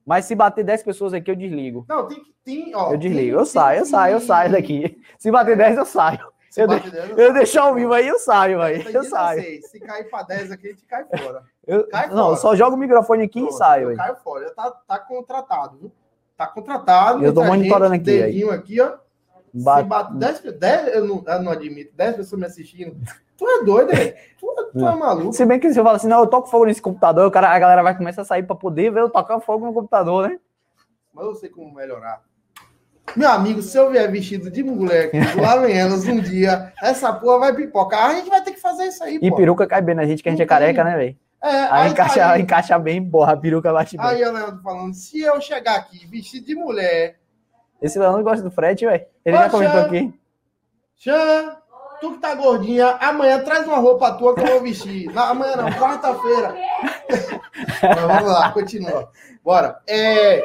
[0.06, 1.86] mas se bater 10 pessoas aqui, eu desligo.
[1.88, 2.34] Não, tem que.
[2.44, 3.38] Tem, ó, eu desligo.
[3.38, 5.02] eu saio, eu saio, eu saio daqui.
[5.18, 6.33] Se bater 10, eu saio.
[6.56, 8.86] Eu, de, eu deixar ao vivo aí, eu saio, aí.
[8.94, 9.62] Eu saio.
[9.64, 11.44] Se cair para 10 aqui, a gente cai fora.
[11.66, 12.36] Eu, cai não, fora.
[12.38, 13.92] só jogo o microfone aqui Pronto, e saio.
[13.92, 14.52] Eu caio fora.
[14.52, 15.92] Tá, tá contratado, viu?
[16.38, 17.24] Tá contratado.
[17.24, 18.04] Eu tô monitorando aqui.
[18.04, 18.58] Dedinho aí.
[18.58, 18.94] aqui, ó.
[19.54, 19.84] Bate...
[19.84, 22.96] Se bate 10, 10 eu, não, eu não admito, 10 pessoas me assistindo.
[23.36, 24.16] Tu é doido, velho?
[24.40, 25.34] Tu, tu, é maluco.
[25.34, 27.50] Se bem que se eu falar assim, não, eu toco fogo nesse computador, o cara,
[27.50, 30.40] a galera vai começar a sair para poder ver eu tocar fogo no computador, né?
[31.14, 32.22] Mas eu sei como melhorar.
[33.16, 37.40] Meu amigo, se eu vier vestido de moleque lá em elas um dia, essa porra
[37.40, 38.10] vai pipocar.
[38.10, 40.30] A gente vai ter que fazer isso aí, E peruca cai bem na gente, que
[40.30, 41.18] a gente é careca, né, velho?
[41.42, 44.06] É, aí, aí, encaixa, aí, encaixa bem, porra, a peruca bate bem.
[44.06, 47.20] Aí o Leandro falando, se eu chegar aqui vestido de mulher...
[47.82, 49.06] Esse Leandro gosta do frete, velho.
[49.26, 50.14] Ele já comentou aqui.
[50.96, 51.58] Xan,
[52.00, 55.12] tu que tá gordinha, amanhã traz uma roupa tua que eu vou vestir.
[55.14, 56.56] Não, amanhã não, quarta-feira.
[58.08, 59.12] vamos lá, continua.
[59.44, 59.82] Bora.
[59.86, 60.42] É...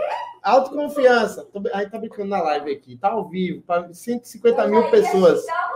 [0.49, 1.47] Autoconfiança.
[1.73, 2.97] A gente tá brincando na live aqui.
[2.97, 3.63] Tá ao vivo.
[3.63, 5.45] Para 150 mil pessoas.
[5.45, 5.69] Tá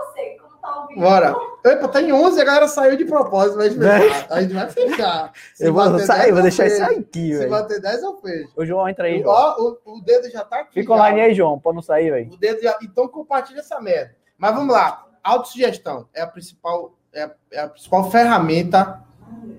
[0.96, 1.35] Bora.
[1.64, 3.56] Epa, tá em 11, a galera saiu de propósito.
[3.56, 4.00] Mas né?
[4.30, 5.32] a gente vai fechar.
[5.54, 7.42] Se eu vou sair, 10, vou deixar isso aqui, velho.
[7.42, 8.52] Se bater 10, eu fecho.
[8.56, 9.22] O João entra aí.
[9.24, 10.74] Ó, o, o, dedo já tá aqui.
[10.74, 12.32] Fica online aí, João, pra não sair, velho.
[12.32, 12.78] O dedo já...
[12.82, 14.14] Então compartilha essa merda.
[14.38, 15.06] Mas vamos lá.
[15.22, 19.02] Autossugestão é a principal, é a, é a principal ferramenta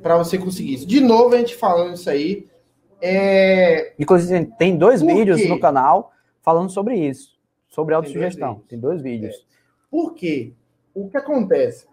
[0.02, 0.86] para você conseguir isso.
[0.86, 2.48] De novo, a gente falando isso aí.
[3.06, 3.94] É...
[4.00, 5.50] Inclusive, tem dois Por vídeos quê?
[5.50, 7.38] no canal falando sobre isso,
[7.68, 8.64] sobre autossugestão.
[8.70, 9.36] Tem dois vídeos.
[9.36, 9.40] É.
[9.92, 10.54] Por quê?
[10.94, 11.86] O que acontece?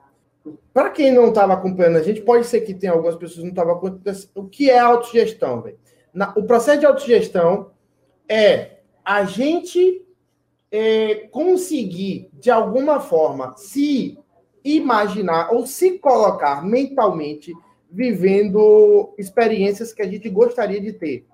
[0.73, 3.51] Para quem não estava acompanhando a gente, pode ser que tenha algumas pessoas que não
[3.51, 4.29] estavam acompanhando.
[4.37, 5.79] O que é autossugestão, velho?
[6.37, 7.73] O processo de autossugestão
[8.29, 10.07] é a gente
[10.71, 14.17] é, conseguir, de alguma forma, se
[14.65, 17.53] imaginar ou se colocar mentalmente
[17.91, 21.27] vivendo experiências que a gente gostaria de ter.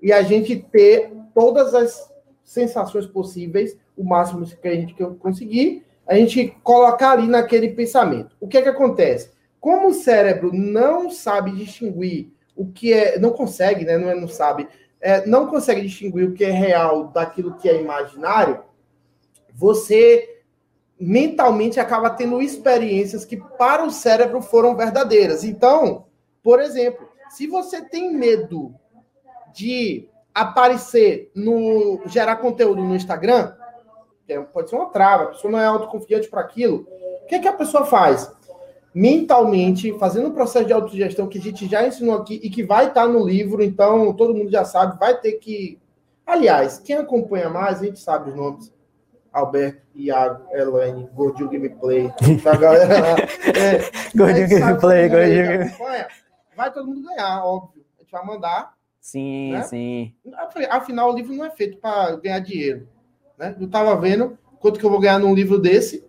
[0.00, 2.12] E a gente ter todas as
[2.44, 8.36] sensações possíveis o máximo que a gente conseguir, a gente colocar ali naquele pensamento.
[8.40, 9.30] O que é que acontece?
[9.60, 13.96] Como o cérebro não sabe distinguir o que é, não consegue, né?
[13.96, 14.68] Não, é, não sabe,
[15.00, 18.60] é, não consegue distinguir o que é real daquilo que é imaginário,
[19.52, 20.33] você
[20.98, 25.44] mentalmente acaba tendo experiências que para o cérebro foram verdadeiras.
[25.44, 26.06] Então,
[26.42, 28.74] por exemplo, se você tem medo
[29.52, 33.52] de aparecer no gerar conteúdo no Instagram,
[34.28, 36.86] é, pode ser uma trava, a pessoa não é autoconfiante para aquilo.
[37.22, 38.30] O que, é que a pessoa faz?
[38.94, 42.88] Mentalmente, fazendo um processo de autogestão que a gente já ensinou aqui e que vai
[42.88, 45.78] estar no livro, então todo mundo já sabe, vai ter que.
[46.26, 48.72] Aliás, quem acompanha mais, a gente sabe os nomes.
[49.34, 52.06] Alberto, Iago, Elaine, Gordinho Gameplay,
[52.46, 53.16] a galera lá.
[53.18, 56.06] É, Gordinho Gameplay, Gordinho Gameplay.
[56.56, 57.84] Vai todo mundo ganhar, óbvio.
[57.98, 58.74] A gente vai mandar.
[59.00, 59.62] Sim, né?
[59.64, 60.14] sim.
[60.70, 62.88] Afinal, o livro não é feito para ganhar dinheiro.
[63.36, 63.56] Né?
[63.60, 66.06] Eu tava vendo quanto que eu vou ganhar num livro desse.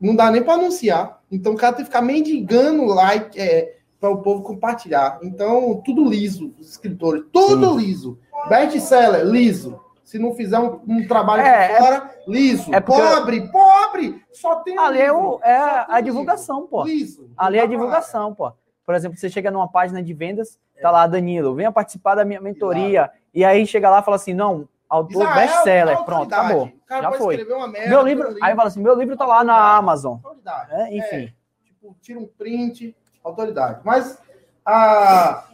[0.00, 1.20] Não dá nem para anunciar.
[1.30, 5.18] Então o cara tem que ficar mendigando like é, para o povo compartilhar.
[5.22, 7.86] Então, tudo liso, os escritores, tudo Sim.
[7.86, 8.18] liso.
[8.48, 9.78] Best-seller, liso.
[10.08, 12.74] Se não fizer um, um trabalho é, fora, liso.
[12.74, 14.24] É pobre, pobre!
[14.32, 16.84] Só tem Ali é, o, é a divulgação, pô.
[16.84, 17.30] Liso.
[17.36, 18.50] Ali é a divulgação, pô.
[18.86, 22.40] Por exemplo, você chega numa página de vendas, tá lá, Danilo, venha participar da minha
[22.40, 23.00] mentoria.
[23.00, 23.18] Exato.
[23.34, 26.02] E aí chega lá e fala assim: não, autor best-seller.
[26.04, 26.72] Pronto, acabou.
[26.88, 27.36] Já foi.
[27.36, 30.12] Merda, meu livro, livro, aí fala assim: meu livro tá lá na Amazon.
[30.24, 30.72] Autoridade.
[30.72, 31.16] É, enfim.
[31.16, 31.32] É,
[31.66, 33.82] tipo, tira um print, autoridade.
[33.84, 34.18] Mas
[34.64, 35.48] a.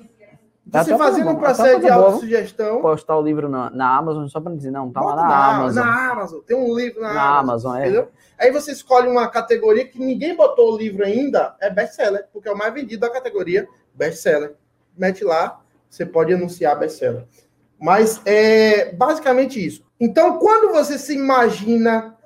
[0.75, 2.83] Tá você fazendo um processo de autossugestão.
[2.83, 5.85] Postar o livro na, na Amazon só para dizer, não, tá lá na, na, Amazon.
[5.85, 7.81] Na Amazon, tem um livro na, na Amazon, Amazon é.
[7.83, 8.09] entendeu?
[8.37, 12.53] Aí você escolhe uma categoria que ninguém botou o livro ainda, é best-seller, porque é
[12.53, 14.57] o mais vendido da categoria best-seller.
[14.99, 17.25] Mete lá, você pode anunciar best-seller.
[17.81, 19.85] Mas é basicamente isso.
[20.01, 22.17] Então, quando você se imagina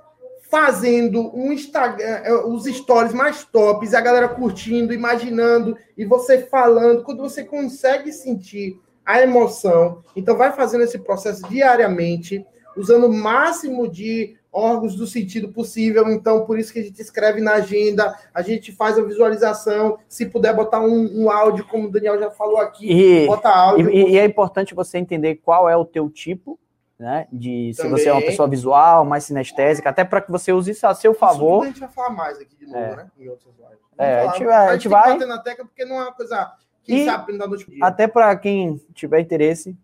[0.50, 7.02] fazendo um Instagram, é, os stories mais tops, a galera curtindo, imaginando, e você falando,
[7.02, 12.44] quando você consegue sentir a emoção, então vai fazendo esse processo diariamente,
[12.76, 16.08] usando o máximo de órgãos do sentido possível.
[16.08, 19.98] Então, por isso que a gente escreve na agenda, a gente faz a visualização.
[20.08, 23.90] Se puder botar um, um áudio, como o Daniel já falou aqui, e, bota áudio.
[23.90, 26.58] E, e, é importante você entender qual é o teu tipo.
[26.98, 30.72] Né, de se você é uma pessoa visual, mais sinestésica, até para que você use
[30.72, 31.58] isso a seu favor.
[31.58, 32.96] Isso a gente vai falar mais aqui de novo, é.
[32.96, 33.10] né?
[33.16, 33.78] Em outras lives.
[33.96, 35.16] É, a gente, vai, a gente vai.
[35.18, 36.52] na tecla porque não é uma coisa.
[36.82, 39.78] Quem e sabe da noite Até para quem tiver interesse,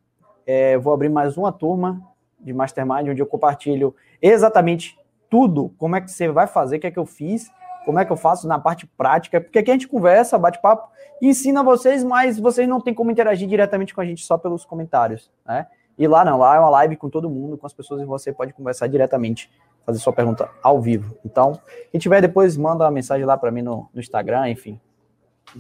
[0.45, 2.03] é, vou abrir mais uma turma
[2.41, 4.99] de Mastermind, onde eu compartilho exatamente
[5.31, 7.51] tudo, como é que você vai fazer, o que é que eu fiz,
[7.85, 10.89] como é que eu faço na parte prática, porque aqui a gente conversa, bate papo,
[11.21, 15.31] ensina vocês, mas vocês não têm como interagir diretamente com a gente só pelos comentários,
[15.45, 15.67] né?
[15.97, 18.33] E lá não, lá é uma live com todo mundo, com as pessoas e você
[18.33, 19.51] pode conversar diretamente,
[19.87, 21.17] fazer sua pergunta ao vivo.
[21.25, 24.81] Então, quem tiver depois, manda uma mensagem lá para mim no, no Instagram, enfim.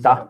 [0.03, 0.29] Tá?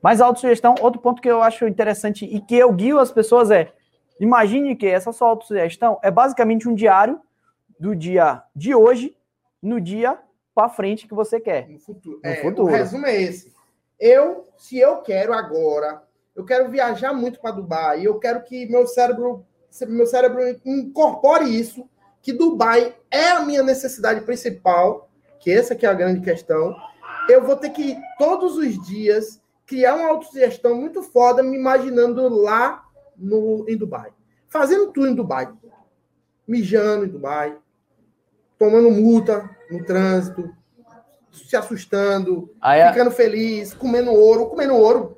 [0.00, 3.72] Mas autossugestão, outro ponto que eu acho interessante e que eu guio as pessoas é
[4.20, 7.20] Imagine que essa sua autossugestão é basicamente um diário
[7.78, 9.16] do dia de hoje
[9.60, 10.18] no dia
[10.54, 11.68] para frente que você quer.
[11.68, 12.20] No futuro.
[12.22, 12.72] No é, futuro.
[12.72, 13.52] O resumo é esse.
[13.98, 16.02] Eu, se eu quero agora,
[16.34, 19.44] eu quero viajar muito para Dubai, eu quero que meu cérebro,
[19.88, 21.88] meu cérebro incorpore isso,
[22.20, 26.74] que Dubai é a minha necessidade principal, que essa que é a grande questão.
[27.28, 32.82] Eu vou ter que todos os dias criar uma autossugestão muito foda, me imaginando lá
[33.16, 34.10] no, em Dubai.
[34.48, 35.52] Fazendo tudo em Dubai.
[36.46, 37.56] Mijando em Dubai.
[38.58, 40.50] Tomando multa no trânsito.
[41.30, 42.54] Se assustando.
[42.60, 43.74] Aí, ficando feliz.
[43.74, 44.46] Comendo ouro.
[44.46, 45.13] Comendo ouro.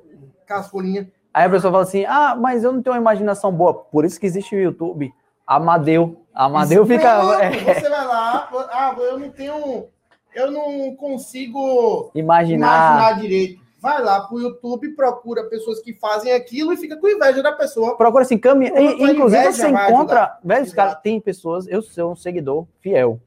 [0.47, 1.11] Casfolinha.
[1.33, 3.73] Aí a pessoa fala assim: ah, mas eu não tenho uma imaginação boa.
[3.73, 5.13] Por isso que existe o YouTube.
[5.45, 6.23] Amadeu.
[6.33, 7.23] Amadeu isso fica.
[7.23, 7.51] Não, é.
[7.51, 8.49] Você vai lá.
[8.71, 9.87] Ah, eu não tenho.
[10.33, 16.73] Eu não consigo imaginar, imaginar direito vai lá pro YouTube, procura pessoas que fazem aquilo
[16.73, 17.95] e fica com inveja da pessoa.
[17.95, 18.71] Procura assim, caminha.
[18.79, 20.37] Inclusive, você encontra.
[20.43, 21.67] Velho, cara, tem pessoas.
[21.67, 23.21] Eu sou um seguidor fiel.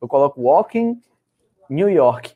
[0.00, 1.00] Eu coloco Walking
[1.68, 2.34] New York.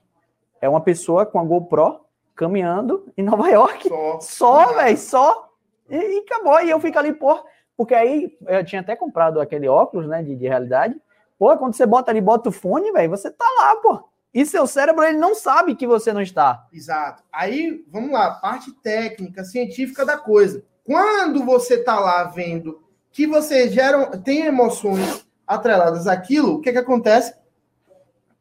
[0.61, 2.01] É uma pessoa com a GoPro
[2.35, 3.89] caminhando em Nova York.
[3.89, 5.51] Só, só velho, só.
[5.89, 6.61] E, e, acabou.
[6.61, 7.43] E eu fico ali, pô.
[7.77, 10.95] Porque aí eu tinha até comprado aquele óculos, né, de, de realidade.
[11.39, 14.09] Pô, quando você bota ali, bota o fone, velho, você tá lá, pô.
[14.33, 16.67] E seu cérebro ele não sabe que você não está.
[16.73, 17.23] Exato.
[17.31, 20.65] Aí, vamos lá, parte técnica, científica da coisa.
[20.85, 26.79] Quando você está lá vendo que você gera, tem emoções atreladas àquilo, o que, que
[26.79, 27.35] acontece?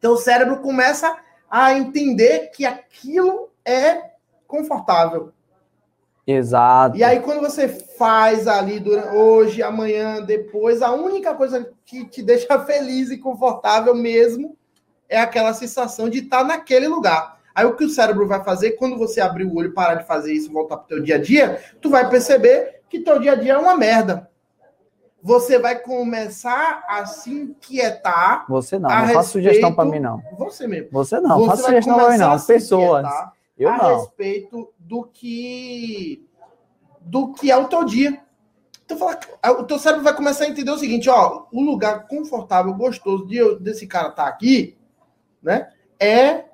[0.00, 1.14] Teu cérebro começa
[1.50, 4.12] a entender que aquilo é
[4.46, 5.32] confortável.
[6.26, 6.96] Exato.
[6.96, 12.22] E aí, quando você faz ali durante, hoje, amanhã, depois, a única coisa que te
[12.22, 14.56] deixa feliz e confortável mesmo
[15.08, 17.40] é aquela sensação de estar naquele lugar.
[17.54, 20.06] Aí o que o cérebro vai fazer quando você abrir o olho e parar de
[20.06, 23.18] fazer isso e voltar para o teu dia a dia, tu vai perceber que teu
[23.18, 24.30] dia a dia é uma merda.
[25.22, 28.44] Você vai começar a se inquietar.
[28.48, 30.20] Você não, não faça sugestão para mim não.
[30.38, 30.88] Você mesmo.
[30.90, 32.40] Você não, você faça sugestão para mim não.
[32.40, 33.06] Pessoas.
[33.62, 34.00] Eu a não.
[34.00, 36.26] respeito do que
[37.00, 38.20] do que é o teu dia.
[38.84, 39.18] Então, fala,
[39.60, 43.56] o teu cérebro vai começar a entender o seguinte, ó, o lugar confortável, gostoso de,
[43.58, 44.76] desse cara estar tá aqui,
[45.42, 46.44] né, é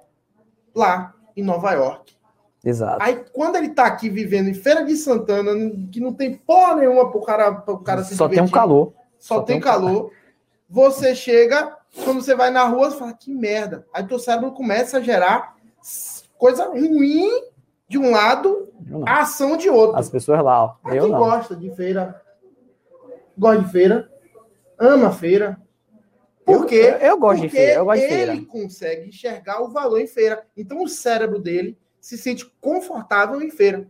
[0.74, 2.16] lá em Nova York.
[2.64, 2.98] Exato.
[3.00, 5.52] Aí, quando ele tá aqui vivendo em Feira de Santana,
[5.90, 8.92] que não tem porra nenhuma pro cara, pro cara se Só tem um calor.
[9.18, 9.86] Só, Só tem, tem calor.
[9.86, 10.12] calor.
[10.68, 13.86] Você chega, quando você vai na rua, você fala, que merda.
[13.92, 15.56] Aí teu cérebro começa a gerar
[16.38, 17.28] coisa ruim
[17.88, 18.68] de um lado,
[19.04, 19.98] a ação de outro.
[19.98, 20.76] As pessoas lá, ó.
[20.90, 21.18] Eu quem não.
[21.18, 22.22] gosta de feira,
[23.36, 24.10] gosta de feira,
[24.78, 25.60] ama feira.
[26.44, 28.32] Porque, eu, eu gosto de feira, eu gosto de feira.
[28.32, 30.46] Ele consegue enxergar o valor em feira.
[30.56, 33.86] Então o cérebro dele se sente confortável em feira.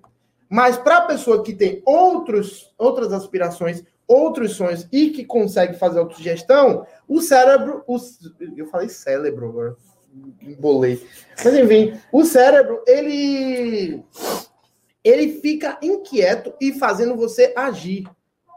[0.48, 5.98] Mas para a pessoa que tem outros, outras aspirações, outros sonhos e que consegue fazer
[5.98, 7.84] autogestão, o cérebro.
[7.86, 7.96] O,
[8.56, 9.76] eu falei cérebro agora
[10.40, 11.06] embolei.
[11.44, 14.02] Mas enfim, o cérebro, ele
[15.04, 18.04] ele fica inquieto e fazendo você agir.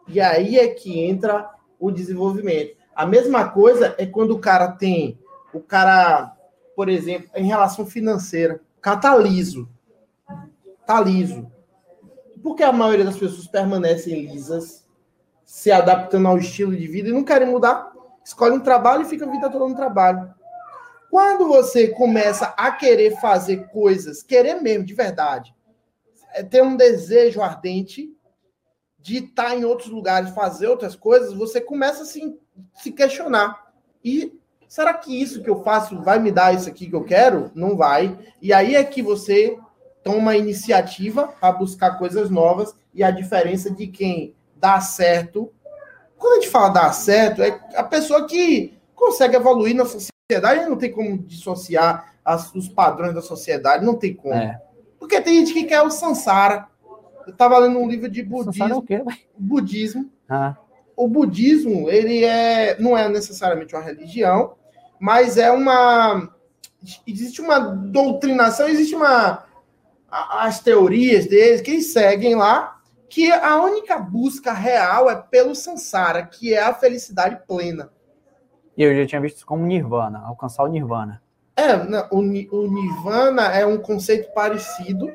[0.08, 2.76] E aí é que entra o desenvolvimento.
[2.93, 5.17] A mesma coisa é quando o cara tem,
[5.54, 6.36] o cara,
[6.76, 9.69] por exemplo, em relação financeira, o cara tá liso.
[10.86, 11.04] Tá.
[12.43, 14.86] Por que a maioria das pessoas permanecem lisas,
[15.45, 17.91] se adaptando ao estilo de vida e não querem mudar?
[18.26, 20.34] Escolhe um trabalho e fica a vida toda no trabalho.
[21.12, 25.54] Quando você começa a querer fazer coisas, querer mesmo, de verdade,
[26.34, 28.10] é ter um desejo ardente
[28.97, 32.39] de estar em outros lugares, fazer outras coisas, você começa a se,
[32.76, 33.74] se questionar.
[34.02, 37.52] E será que isso que eu faço vai me dar isso aqui que eu quero?
[37.54, 38.17] Não vai.
[38.41, 39.60] E aí é que você
[40.06, 45.52] toma a iniciativa a buscar coisas novas e a diferença de quem dá certo.
[46.17, 49.84] Quando a gente fala dar certo, é a pessoa que consegue evoluir na
[50.32, 54.34] sociedade não tem como dissociar as, os padrões da sociedade, não tem como.
[54.34, 54.62] É.
[54.98, 56.67] Porque tem gente que quer o Sansara.
[57.26, 58.65] Eu estava lendo um livro de budismo.
[58.65, 59.04] É o quê,
[59.38, 60.10] budismo.
[60.30, 60.56] Ah.
[60.96, 64.56] O budismo, ele é, não é necessariamente uma religião,
[65.00, 66.34] mas é uma.
[67.06, 69.46] Existe uma doutrinação, existe uma.
[70.10, 76.26] As teorias deles, que eles seguem lá, que a única busca real é pelo Sansara,
[76.26, 77.91] que é a felicidade plena.
[78.82, 81.22] E eu já tinha visto isso como Nirvana, alcançar o Nirvana.
[81.56, 81.76] É,
[82.10, 85.08] o, o Nirvana é um conceito parecido.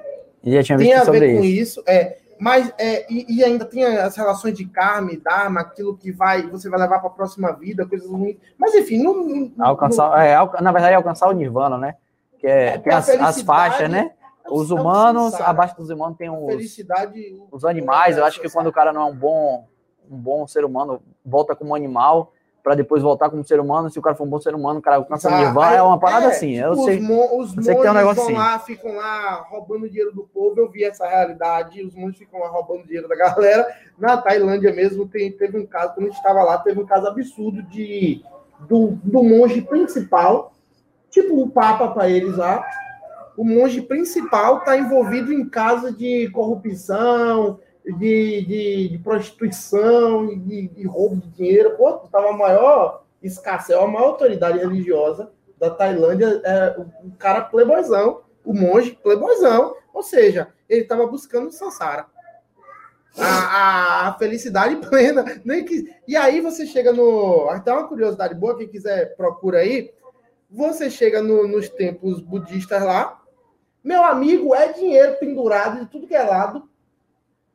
[0.44, 1.82] E já tinha visto tem a ver com isso.
[1.84, 6.12] É, mas é, e, e, ainda tem as relações de karma e dharma, aquilo que
[6.12, 8.36] vai você vai levar para a próxima vida, coisas ruins.
[8.56, 9.24] Mas enfim, não,
[9.56, 10.16] não, alcançar, não...
[10.16, 11.96] É, na verdade é alcançar o nirvana, né?
[12.38, 14.12] Que é, é tem as, as, faixas, né?
[14.44, 18.16] É os humanos, abaixo dos humanos tem os, felicidade, os animais.
[18.16, 19.66] Eu acho que quando o cara não é um bom
[20.08, 22.32] um bom ser humano, volta como animal
[22.66, 23.88] para depois voltar como ser humano.
[23.88, 26.00] Se o cara for um bom ser humano, o cara alcança ah, nirvana, é uma
[26.00, 26.56] parada é, assim.
[26.56, 28.34] Eu tipo, sei, os, os sei que tem um negócio vão assim.
[28.34, 30.58] lá, ficam lá roubando dinheiro do povo.
[30.58, 31.80] Eu vi essa realidade.
[31.86, 33.72] Os monges ficam lá roubando dinheiro da galera.
[33.96, 37.06] Na Tailândia mesmo, tem, teve um caso, quando a gente estava lá, teve um caso
[37.06, 38.24] absurdo de
[38.68, 40.52] do, do monge principal,
[41.08, 42.66] tipo o Papa para eles lá.
[43.36, 47.60] O monge principal está envolvido em casos de corrupção,
[47.92, 51.76] de, de, de prostituição e de, de, roubo de dinheiro.
[51.76, 58.22] Pô, tava a maior escassez, a maior autoridade religiosa da Tailândia, é, o cara playboyzão,
[58.44, 62.06] o monge playboyzão, ou seja, ele estava buscando o Sansara.
[63.18, 65.24] A, a, a, felicidade plena.
[65.44, 67.48] Nem que, e aí você chega no.
[67.48, 69.90] Até uma curiosidade boa, quem quiser procura aí.
[70.50, 73.22] Você chega no, nos templos budistas lá.
[73.82, 76.68] Meu amigo, é dinheiro pendurado de tudo que é lado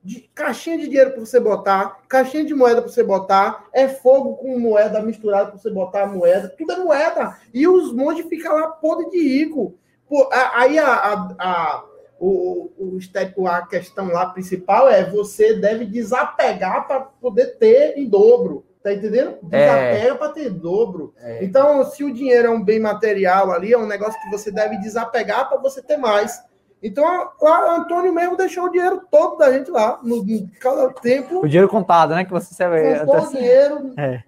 [0.03, 4.35] de caixinha de dinheiro para você botar, caixinha de moeda para você botar, é fogo
[4.37, 7.37] com moeda misturado para você botar a moeda, tudo é moeda.
[7.53, 9.75] E os monges ficam lá podre de rico.
[10.09, 11.83] Pô, aí a, a, a,
[12.19, 18.65] o, o, a questão lá principal é você deve desapegar para poder ter em dobro.
[18.83, 19.37] Tá entendendo?
[19.43, 20.15] Desapega é.
[20.15, 21.13] para ter dobro.
[21.19, 21.43] É.
[21.43, 24.77] Então, se o dinheiro é um bem material ali, é um negócio que você deve
[24.77, 26.41] desapegar para você ter mais.
[26.81, 27.05] Então,
[27.39, 31.39] lá, Antônio mesmo deixou o dinheiro todo da gente lá, no, no cada tempo.
[31.39, 32.25] O dinheiro contado, né?
[32.25, 32.99] Que você sabe.
[32.99, 34.23] Contou o dinheiro, é.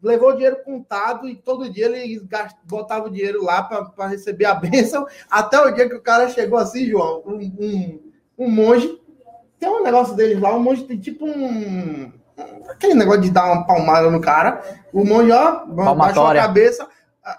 [0.00, 2.56] levou o dinheiro contado e todo dia ele gast...
[2.64, 5.06] botava o dinheiro lá para receber a bênção.
[5.28, 8.00] Até o dia que o cara chegou assim, João, um, um,
[8.38, 9.00] um monge,
[9.58, 12.12] tem um negócio deles lá, um monte de tipo um.
[12.68, 14.62] Aquele negócio de dar uma palmada no cara.
[14.92, 16.86] O monge, ó, baixou a cabeça.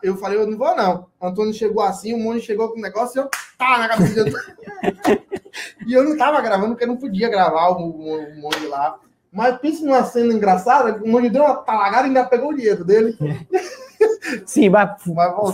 [0.03, 1.07] Eu falei, eu não vou, não.
[1.21, 4.35] Antônio chegou assim, o monge chegou com o negócio e eu tá na cabeça dele.
[5.87, 8.99] e eu não tava gravando, porque eu não podia gravar o, o, o lá.
[9.31, 12.83] Mas pense numa cena engraçada, o monge deu uma talagada e ainda pegou o dinheiro
[12.83, 13.17] dele.
[14.45, 15.01] Sim, mas,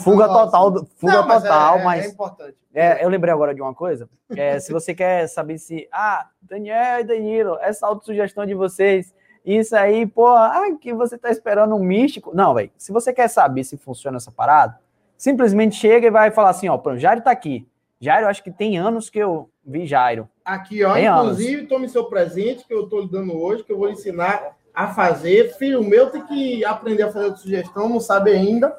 [0.03, 2.05] fuga total, fuga não, mas total, é, mas.
[2.05, 2.57] É importante.
[2.73, 4.09] É, eu lembrei agora de uma coisa.
[4.35, 5.87] É, se você quer saber se.
[5.91, 9.13] Ah, Daniel e Danilo, essa autossugestão de vocês,
[9.45, 12.31] isso aí, pô, ah, que você tá esperando um místico.
[12.33, 12.71] Não, velho.
[12.77, 14.79] Se você quer saber se funciona essa parada,
[15.17, 17.67] simplesmente chega e vai falar assim: ó, o Jairo tá aqui.
[17.99, 20.29] Jairo, acho que tem anos que eu vi Jairo.
[20.43, 20.93] Aqui, ó.
[20.93, 21.69] Tem inclusive, anos.
[21.69, 25.55] tome seu presente que eu tô lhe dando hoje, que eu vou ensinar a fazer.
[25.55, 28.75] Filho meu tem que aprender a fazer sugestão, não sabe ainda.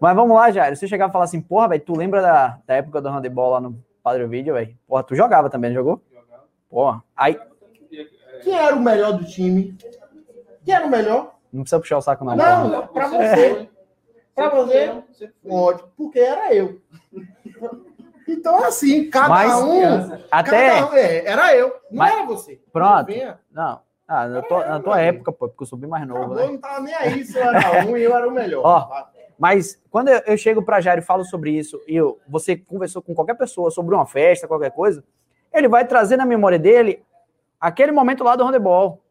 [0.00, 0.74] Mas vamos lá, Jair.
[0.76, 3.50] Se você chegar e falar assim, porra, velho, tu lembra da, da época do handebol
[3.50, 4.74] lá no Padre Vídeo, velho?
[4.86, 6.02] Porra, tu jogava também, não jogou?
[6.10, 6.44] Jogava.
[6.68, 7.04] Porra.
[7.16, 7.38] Aí.
[8.42, 9.76] Quem era o melhor do time?
[10.70, 11.34] Quem era o melhor?
[11.52, 12.36] Não precisa puxar o saco, não.
[12.36, 13.46] Não, não pra você.
[13.66, 13.68] É.
[14.32, 15.02] Pra você,
[15.46, 16.80] pode, porque era eu.
[18.28, 20.12] Então, assim, cada Mas, um.
[20.30, 20.80] Até.
[20.80, 22.60] Cada um, é, era eu, não Mas, era você.
[22.72, 23.12] Pronto.
[23.50, 26.20] Não, ah, na tua, na tua época, pô, porque eu sou bem mais novo.
[26.20, 26.46] Acabou, né?
[26.46, 28.64] não tava nem aí se eu era um e eu era o melhor.
[28.64, 29.04] Ó,
[29.36, 33.02] mas quando eu, eu chego para Jair e falo sobre isso, e eu, você conversou
[33.02, 35.02] com qualquer pessoa sobre uma festa, qualquer coisa,
[35.52, 37.02] ele vai trazer na memória dele
[37.60, 39.02] aquele momento lá do handebol.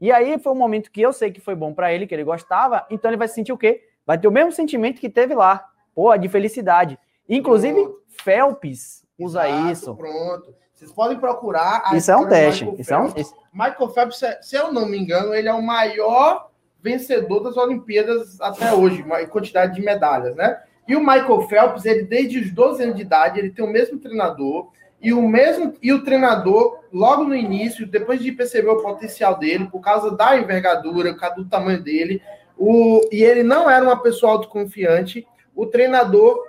[0.00, 2.24] E aí foi um momento que eu sei que foi bom para ele, que ele
[2.24, 3.82] gostava, então ele vai sentir o quê?
[4.04, 6.98] Vai ter o mesmo sentimento que teve lá, pô, de felicidade.
[7.28, 8.02] Inclusive, pronto.
[8.22, 9.96] Phelps usa Exato, isso.
[9.96, 10.54] Pronto.
[10.72, 11.94] Vocês podem procurar.
[11.94, 12.70] Isso é um teste.
[12.78, 13.12] Isso é um...
[13.52, 16.50] Michael Phelps, se eu não me engano, ele é o maior
[16.82, 20.60] vencedor das Olimpíadas até hoje, em quantidade de medalhas, né?
[20.86, 23.98] E o Michael Phelps, ele desde os 12 anos de idade, ele tem o mesmo
[23.98, 24.70] treinador
[25.06, 29.68] e o mesmo e o treinador logo no início, depois de perceber o potencial dele,
[29.70, 32.20] por causa da envergadura, por causa do tamanho dele,
[32.58, 36.42] o e ele não era uma pessoa autoconfiante, o treinador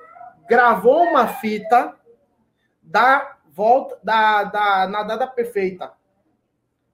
[0.49, 1.93] gravou uma fita
[2.81, 5.91] da volta da, da nadada perfeita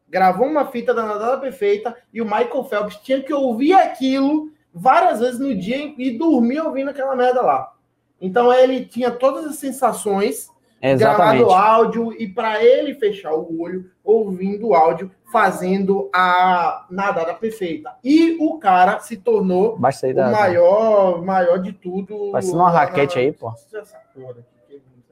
[0.10, 5.22] gravou uma fita da nadada perfeita e o Michael Phelps tinha que ouvir aquilo várias
[5.22, 7.74] vezes no dia e dormir ouvindo aquela merda lá.
[8.22, 10.53] Então ele tinha todas as sensações,
[10.92, 11.46] Exatamente.
[11.46, 17.96] gravado áudio e para ele fechar o olho, ouvindo o áudio, fazendo a nadada perfeita.
[18.04, 22.32] E o cara se tornou o maior, maior de tudo.
[22.32, 23.54] Vai ser uma raquete aí, pô.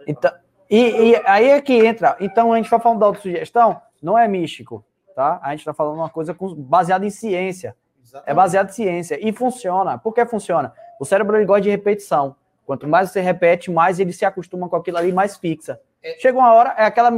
[0.06, 0.32] Então,
[0.70, 2.18] e, e aí é que entra.
[2.20, 4.84] Então a gente vai falando da autossugestão, não é místico
[5.22, 5.40] tá?
[5.44, 7.76] A gente está falando uma coisa com, baseada em ciência.
[8.04, 8.30] Exatamente.
[8.30, 9.20] É baseado em ciência.
[9.22, 9.98] E funciona.
[9.98, 10.74] Por que funciona?
[11.00, 12.36] O cérebro ele gosta de repetição.
[12.66, 15.80] Quanto mais você repete, mais ele se acostuma com aquilo ali, mais fixa.
[16.02, 16.18] É.
[16.20, 17.12] Chega uma hora, é aquela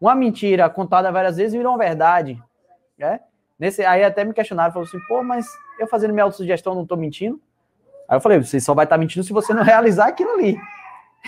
[0.00, 2.42] uma mentira contada várias vezes virou uma verdade.
[2.98, 3.20] Né?
[3.58, 5.46] Nesse, aí até me questionaram, falou assim, pô, mas
[5.78, 7.40] eu fazendo minha autossugestão não estou mentindo?
[8.08, 10.58] Aí eu falei, você só vai estar tá mentindo se você não realizar aquilo ali.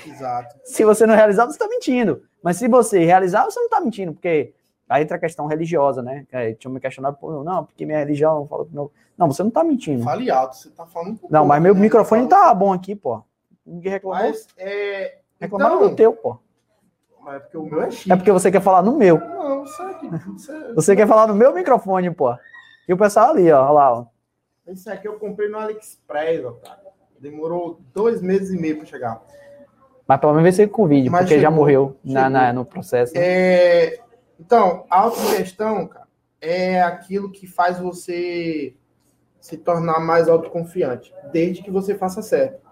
[0.07, 0.57] Exato.
[0.65, 2.23] se você não realizar, você está mentindo.
[2.43, 4.53] Mas se você realizar, você não está mentindo, porque
[4.89, 6.27] Aí entra a questão religiosa, né?
[6.31, 8.91] É, tinha me questionado, pô, não, porque minha religião falou que não.
[9.17, 10.03] Não, você não tá mentindo.
[10.03, 11.29] Fale alto, você tá falando um.
[11.31, 11.81] Não, mas meu né?
[11.81, 13.23] microfone tá bom aqui, pô.
[13.67, 14.21] Ninguém reclamou.
[14.21, 15.19] Mas, é...
[15.41, 15.89] Reclamaram então...
[15.89, 16.39] do teu, pô.
[17.21, 18.13] Mas é porque o meu é chique.
[18.13, 19.19] É porque você quer falar no meu.
[19.19, 20.11] Não, sabe.
[20.37, 22.37] Você, você quer falar no meu microfone, pô.
[22.87, 24.07] E o pessoal ali, ó, lá, ó.
[24.67, 26.81] Esse aqui eu comprei no AliExpress, ó, cara.
[27.19, 29.23] Demorou dois meses e meio para chegar.
[30.07, 32.65] Mas pelo menos vai ser com vídeo, Mas porque chegou, já morreu na, na, no
[32.65, 33.15] processo.
[33.15, 33.21] Né?
[33.23, 33.99] É,
[34.39, 36.07] então, a autogestão, cara,
[36.41, 38.75] é aquilo que faz você
[39.41, 42.64] se tornar mais autoconfiante, desde que você faça certo.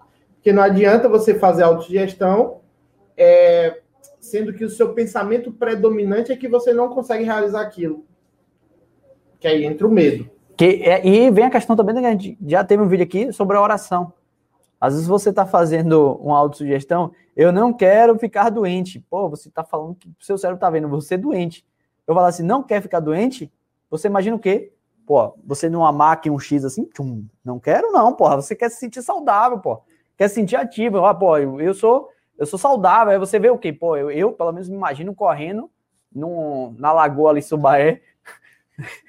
[0.43, 2.59] Porque não adianta você fazer autogestão,
[3.15, 3.79] é,
[4.19, 8.05] sendo que o seu pensamento predominante é que você não consegue realizar aquilo.
[9.39, 10.29] Que aí entra o medo.
[10.57, 13.31] Que, é, e vem a questão também, né, a gente já teve um vídeo aqui
[13.31, 14.11] sobre a oração.
[14.81, 18.99] Às vezes você está fazendo uma autossugestão, eu não quero ficar doente.
[19.09, 21.65] Pô, você está falando que o seu cérebro está vendo você doente.
[22.05, 23.49] Eu falo assim, não quer ficar doente?
[23.89, 24.73] Você imagina o quê?
[25.05, 28.35] Pô, você numa máquina, um X assim, tchum, não quero não, porra.
[28.41, 29.81] Você quer se sentir saudável, pô.
[30.17, 31.05] Quer se sentir ativo.
[31.05, 33.13] Ah, pô, eu, eu sou eu sou saudável.
[33.13, 33.71] Aí você vê o quê?
[33.71, 35.69] Pô, eu, eu pelo menos me imagino correndo
[36.13, 38.01] num, na lagoa ali, Subaé.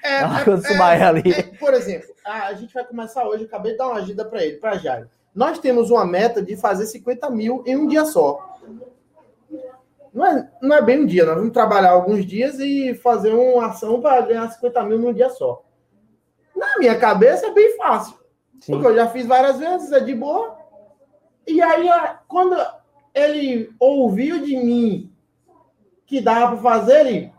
[0.02, 1.32] É, na lagoa é, Subaé é, ali.
[1.32, 4.44] É, por exemplo, a, a, gente vai começar hoje, acabei de dar uma ajuda para
[4.44, 5.10] ele, para Jairo.
[5.34, 8.56] Nós temos uma meta de fazer 50 mil em um dia só.
[10.12, 13.66] Não é, não é bem um dia, nós vamos trabalhar alguns dias e fazer uma
[13.66, 15.64] ação para ganhar 50 mil num dia só.
[16.54, 18.16] Na minha cabeça é bem fácil.
[18.60, 18.72] Sim.
[18.72, 20.56] Porque eu já fiz várias vezes, é de boa.
[21.46, 21.88] E aí,
[22.26, 22.56] quando
[23.14, 25.12] ele ouviu de mim
[26.06, 27.32] que dava para fazer, ele.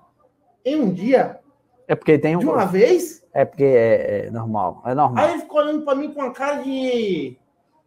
[0.63, 1.39] em um dia.
[1.87, 2.39] É porque tem um.
[2.39, 3.25] De uma vez?
[3.33, 4.81] É porque é, é normal.
[4.85, 5.23] É normal.
[5.23, 7.37] Aí ele ficou olhando para mim com a cara de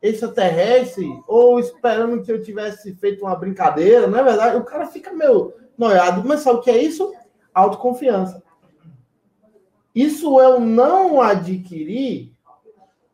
[0.00, 4.56] extraterrestre, ou esperando que eu tivesse feito uma brincadeira, não é verdade?
[4.56, 6.26] O cara fica meio noiado.
[6.26, 7.12] Mas sabe o que é isso?
[7.52, 8.42] Autoconfiança.
[9.94, 12.32] Isso eu não adquiri.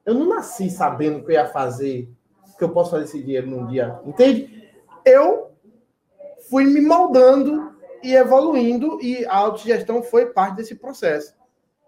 [0.05, 2.13] Eu não nasci sabendo que eu ia fazer,
[2.57, 4.01] que eu posso fazer esse dinheiro num dia.
[4.05, 4.71] Entende?
[5.05, 5.51] Eu
[6.49, 11.29] fui me moldando e evoluindo, e a autogestão foi parte desse processo.
[11.29, 11.37] Sim.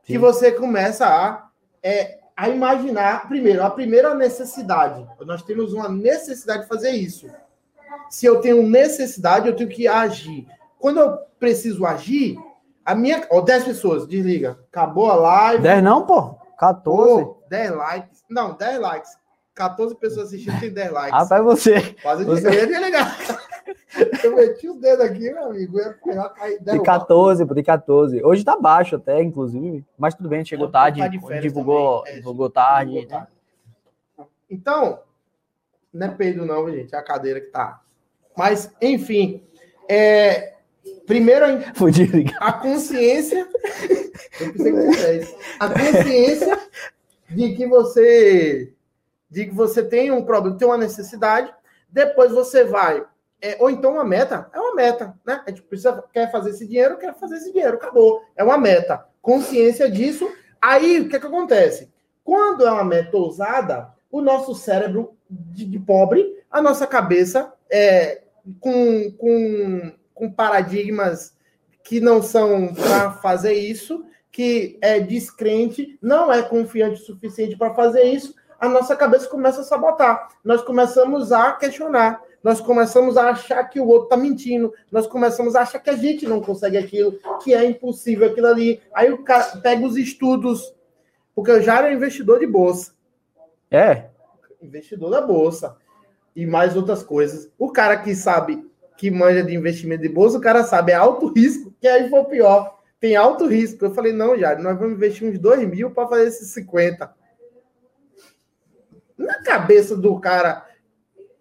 [0.05, 1.49] Que você começa a,
[1.83, 5.07] é, a imaginar, primeiro, a primeira necessidade.
[5.21, 7.31] Nós temos uma necessidade de fazer isso.
[8.09, 10.47] Se eu tenho necessidade, eu tenho que agir.
[10.79, 12.39] Quando eu preciso agir,
[12.87, 13.27] a minha.
[13.31, 14.59] Ó, 10 pessoas, desliga.
[14.69, 15.63] Acabou a live.
[15.63, 16.37] 10 não, pô.
[16.57, 17.25] 14.
[17.25, 18.25] Pô, 10 likes.
[18.31, 19.19] Não, 10 likes.
[19.57, 21.19] 14 pessoas assistindo tem 10 likes.
[21.19, 21.95] Ah, vai você.
[22.03, 22.47] Quase você...
[22.47, 23.17] eu ia ligar.
[24.23, 25.79] Eu meti o dedo aqui, meu amigo.
[25.79, 28.23] Eu ia cair, de 14, pô, de 14.
[28.23, 29.85] Hoje tá baixo até, inclusive.
[29.99, 31.01] Mas tudo bem, chegou tarde.
[31.01, 32.93] Tá divulgou, é, divulgou tarde.
[32.93, 33.31] Divulgou tarde.
[34.19, 34.27] Né?
[34.51, 35.01] Então,
[35.93, 36.95] não é peido, não, gente.
[36.95, 37.81] É a cadeira que tá.
[38.37, 39.43] Mas, enfim.
[39.89, 40.57] É,
[41.07, 43.49] Primeiro, a, consciência.
[44.41, 46.61] Eu pensei que A consciência
[47.31, 48.76] de que você
[49.31, 51.53] de que você tem um problema, tem uma necessidade.
[51.89, 53.05] Depois você vai.
[53.41, 55.43] É, ou então uma meta, é uma meta, né?
[55.47, 58.23] A gente precisa, quer fazer esse dinheiro, quer fazer esse dinheiro, acabou.
[58.35, 59.07] É uma meta.
[59.21, 60.31] Consciência disso.
[60.61, 61.93] Aí, o que, é que acontece?
[62.25, 68.23] Quando é uma meta ousada, o nosso cérebro de, de pobre, a nossa cabeça é,
[68.61, 71.37] com, com com paradigmas
[71.85, 77.75] que não são para fazer isso, que é descrente, não é confiante o suficiente para
[77.75, 80.29] fazer isso, a nossa cabeça começa a sabotar.
[80.45, 85.55] Nós começamos a questionar, nós começamos a achar que o outro está mentindo, nós começamos
[85.57, 88.81] a achar que a gente não consegue aquilo, que é impossível aquilo ali.
[88.95, 90.75] Aí o cara pega os estudos,
[91.35, 92.93] porque eu já era investidor de bolsa.
[93.71, 94.07] É?
[94.63, 95.77] Investidor da bolsa.
[96.35, 97.51] E mais outras coisas.
[97.59, 98.65] O cara que sabe
[98.97, 102.25] que manja de investimento de bolsa, o cara sabe, é alto risco, que aí foi
[102.25, 102.79] pior.
[102.99, 103.85] Tem alto risco.
[103.85, 107.13] Eu falei, não, já, nós vamos investir uns 2 mil para fazer esses 50.
[109.17, 110.67] Na cabeça do cara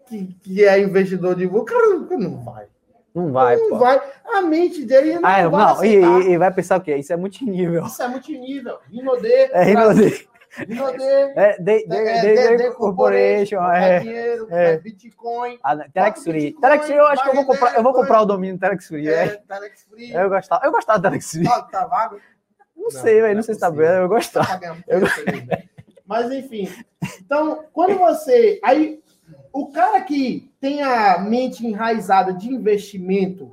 [0.08, 2.68] que, que é investidor de o cara não vai.
[3.14, 3.56] Não vai.
[3.56, 3.78] Não pô.
[3.78, 4.02] vai.
[4.26, 6.00] A mente dele não ah, vai.
[6.00, 6.98] Não, e, e, vai pensar o quê?
[6.98, 7.86] Isso é multinível.
[7.86, 8.78] Isso é multinível.
[8.92, 9.50] Rinodê.
[9.52, 10.28] É Rinodê.
[10.58, 14.78] É, de, de, é, de, Corporation, é, dinheiro, é.
[14.78, 15.60] Bitcoin.
[15.62, 16.56] Ah, Telex Free.
[16.62, 19.10] Telex Free, eu acho que eu vou comprar, eu vou comprar o domínio Telex Free.
[19.10, 20.14] É, Telex Free.
[20.14, 21.44] Eu gostava, eu gostava do Telex Free.
[21.44, 22.22] Tá, tá vago?
[22.76, 24.62] Não, sei, velho, não, sei se tá vendo, eu gostava.
[24.88, 25.02] Eu...
[26.08, 26.70] Mas enfim,
[27.20, 28.60] então, quando você.
[28.64, 29.00] Aí,
[29.52, 33.52] o cara que tem a mente enraizada de investimento,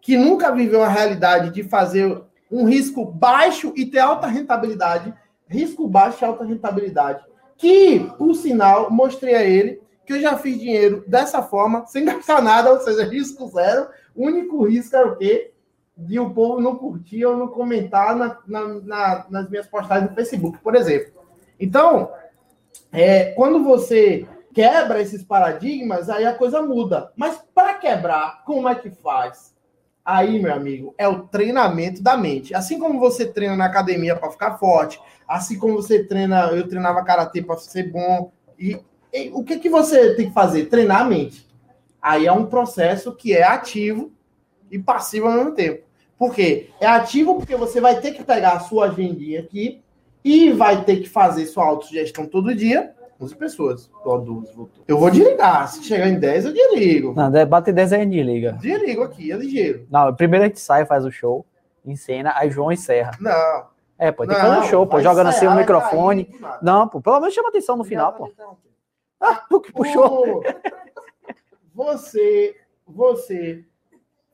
[0.00, 5.14] que nunca viveu a realidade de fazer um risco baixo e ter alta rentabilidade,
[5.48, 7.24] risco baixo e alta rentabilidade.
[7.56, 12.42] Que, por sinal, mostrei a ele que eu já fiz dinheiro dessa forma, sem gastar
[12.42, 13.88] nada, ou seja, risco zero.
[14.14, 15.52] O único risco era o quê?
[15.96, 20.16] De o povo não curtir ou não comentar na, na, na, nas minhas postagens no
[20.16, 21.21] Facebook, por exemplo.
[21.62, 22.10] Então,
[22.90, 27.12] é, quando você quebra esses paradigmas, aí a coisa muda.
[27.14, 29.54] Mas para quebrar, como é que faz?
[30.04, 32.52] Aí, meu amigo, é o treinamento da mente.
[32.52, 37.04] Assim como você treina na academia para ficar forte, assim como você treina, eu treinava
[37.04, 38.32] karatê para ser bom.
[38.58, 38.80] E,
[39.14, 40.66] e, o que que você tem que fazer?
[40.66, 41.46] Treinar a mente.
[42.02, 44.10] Aí é um processo que é ativo
[44.68, 45.84] e passivo ao mesmo tempo.
[46.18, 46.70] Por quê?
[46.80, 49.80] É ativo porque você vai ter que pegar a sua agendinha aqui
[50.24, 53.90] e vai ter que fazer sua autogestão todo dia 11 pessoas.
[54.04, 54.84] Ó, 12 voltou.
[54.86, 55.68] Eu vou desligar.
[55.68, 57.14] Se chegar em 10, eu desligo.
[57.14, 58.52] Não, bate 10 aí desliga.
[58.60, 59.86] Desligo aqui, é ligeiro.
[59.90, 61.46] Não, primeiro a gente sai, faz o show,
[61.84, 63.12] encena, aí João encerra.
[63.20, 63.70] Não.
[63.98, 66.24] É, pô, tem que fazer um show, pô, jogando assim o microfone.
[66.24, 68.30] Cair, não, pô, pelo menos chama atenção no final, pô.
[69.24, 70.42] Ah, tu que puxou.
[71.72, 73.64] Você, você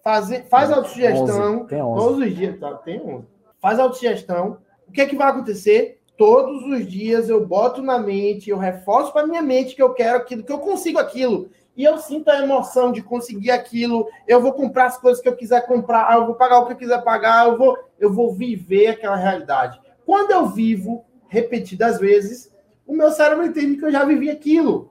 [0.02, 2.72] faz, faz autossugestão todos os dias, tá?
[2.76, 3.26] Tem 11.
[3.60, 4.56] Faz autossugestão.
[4.88, 5.98] O que é que vai acontecer?
[6.18, 10.18] todos os dias eu boto na mente, eu reforço para minha mente que eu quero
[10.18, 11.48] aquilo, que eu consigo aquilo.
[11.76, 14.08] E eu sinto a emoção de conseguir aquilo.
[14.26, 16.76] Eu vou comprar as coisas que eu quiser comprar, eu vou pagar o que eu
[16.76, 19.80] quiser pagar, eu vou, eu vou viver aquela realidade.
[20.04, 22.52] Quando eu vivo repetidas vezes,
[22.84, 24.90] o meu cérebro entende que eu já vivi aquilo.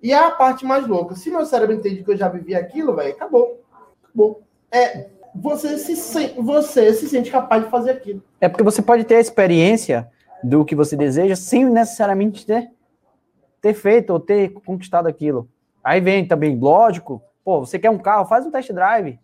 [0.00, 1.16] E é a parte mais louca.
[1.16, 3.64] Se meu cérebro entende que eu já vivi aquilo, velho, acabou.
[4.04, 4.42] Acabou.
[4.70, 8.22] É, você se, você se sente capaz de fazer aquilo.
[8.40, 10.10] É porque você pode ter a experiência
[10.42, 12.70] do que você deseja sem necessariamente ter,
[13.60, 15.48] ter feito ou ter conquistado aquilo.
[15.84, 19.18] Aí vem também, lógico, pô, você quer um carro, faz um test drive.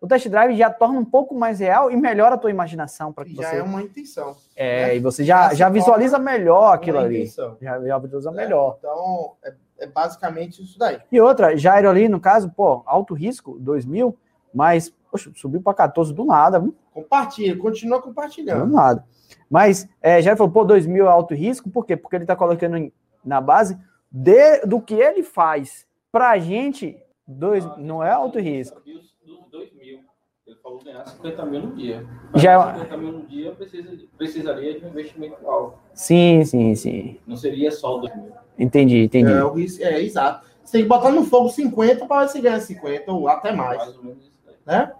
[0.00, 3.24] o test drive já torna um pouco mais real e melhora a tua imaginação para
[3.24, 3.56] que Já você.
[3.56, 4.36] é uma intenção.
[4.54, 4.96] É, né?
[4.96, 7.22] e você já, Já já visualiza melhor aquilo ali.
[7.22, 7.56] intenção.
[7.60, 8.42] Já, já visualiza né?
[8.44, 8.76] melhor.
[8.78, 10.98] Então, é, é basicamente isso daí.
[11.10, 14.16] E outra, Jairo ali, no caso, pô, alto risco, 2 mil,
[14.54, 16.74] mas poxa, subiu para 14 do nada, viu?
[16.92, 18.66] Compartilha, continua do compartilhando.
[18.72, 19.04] nada.
[19.50, 21.96] Mas é, Jairo falou, pô, 2 mil é alto risco, por quê?
[21.96, 22.92] Porque ele tá colocando em-
[23.24, 23.78] na base
[24.10, 25.86] de- do que ele faz.
[26.10, 26.96] Pra gente,
[27.26, 28.80] dois, não é alto risco.
[28.80, 30.00] Dos, dos 2 mil.
[30.46, 32.06] Ele falou ganhar 50 mil no dia.
[32.34, 35.78] Já é- 50 mil no dia precisa, precisaria de um investimento alto.
[35.92, 37.18] Sim, sim, sim.
[37.26, 38.32] Não seria só o 2 mil.
[38.58, 39.30] Entendi, entendi.
[39.30, 40.46] É, risco, é, exato.
[40.64, 43.78] Você tem que botar no fogo 50 para ver se ganha 50 ou até mais.
[43.78, 44.27] Mais ou menos.
[44.68, 44.92] Né?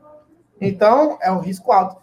[0.58, 2.00] Então, é um risco alto.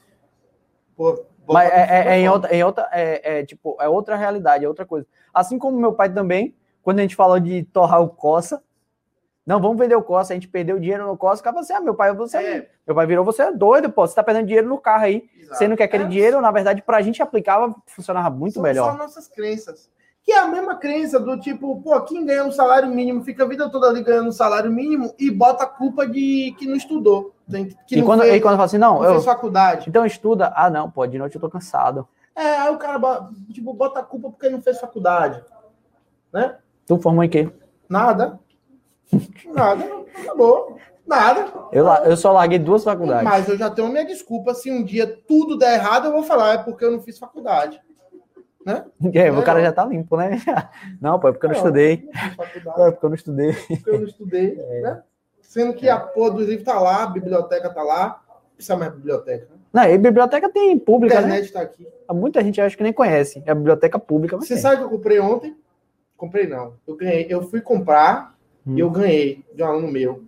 [0.95, 4.63] Pô, Mas é, é- é em outra, é outra, é, é, tipo, é outra realidade,
[4.63, 5.07] é outra coisa.
[5.33, 8.61] Assim como meu pai também, quando a gente falou de torrar o Coça,
[9.45, 11.95] não, vamos vender o Coça, a gente perdeu dinheiro no Coça, acaba assim, ah, meu
[11.95, 12.69] pai, você, É.
[12.85, 15.57] meu pai virou, você é doido, pô, você tá perdendo dinheiro no carro aí, Exato.
[15.57, 18.91] sendo que aquele É, dinheiro, na verdade, pra gente aplicava, funcionava muito são melhor.
[18.91, 19.89] Só nossas crenças.
[20.23, 23.47] Que é a mesma crença do tipo, pô, quem ganha um salário mínimo fica a
[23.47, 27.34] vida toda ali ganhando um salário mínimo e bota a culpa de que não estudou.
[27.49, 29.89] Tem- Que e, não quando, fez, e quando fala assim, não, não eu, faculdade.
[29.89, 32.07] então estuda, ah, não, pô, de noite eu tô cansado.
[32.35, 35.41] É, aí o cara tipo, bota a culpa porque não fez faculdade.
[36.33, 36.57] Né?
[36.85, 37.49] Tu formou em quê?
[37.87, 38.39] Nada.
[39.53, 39.85] Nada.
[40.21, 40.77] Acabou.
[41.07, 41.45] Nada.
[41.71, 43.23] Eu, eu só larguei duas faculdades.
[43.23, 44.53] Mas eu já tenho minha desculpa.
[44.53, 47.79] Se um dia tudo der errado, eu vou falar, é porque eu não fiz faculdade.
[49.13, 50.41] É, o cara já tá limpo, né?
[50.99, 52.09] Não, pô, é porque eu não estudei.
[52.11, 52.81] Não fiz faculdade.
[52.81, 53.53] É porque eu não estudei.
[53.53, 54.81] porque eu não estudei, É.
[54.81, 55.03] né?
[55.55, 58.21] Sendo que a porra do livro tá lá, a biblioteca tá lá.
[58.57, 59.45] Precisa mais biblioteca.
[59.45, 59.57] né?
[59.71, 61.27] Não, e biblioteca tem A pública, né?
[61.27, 61.87] internet tá aqui.
[62.11, 63.41] Muita gente acho que nem conhece.
[63.45, 64.57] É a biblioteca pública, Você tem.
[64.61, 65.55] sabe que eu comprei ontem?
[66.17, 66.73] Comprei não.
[66.85, 67.25] Eu ganhei.
[67.29, 68.35] Eu fui comprar
[68.67, 68.75] Hum.
[68.75, 70.25] e eu ganhei de um aluno meu.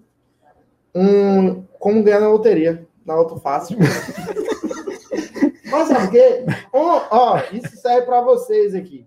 [0.95, 3.77] Um como ganhar na loteria, na Auto Fácil.
[5.69, 6.45] Mas sabe o quê?
[6.71, 9.05] Ó, ó, isso serve para vocês aqui.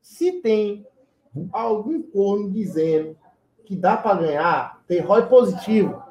[0.00, 0.86] Se tem
[1.52, 3.16] algum corno dizendo
[3.68, 6.02] que dá para ganhar, tem ROI positivo.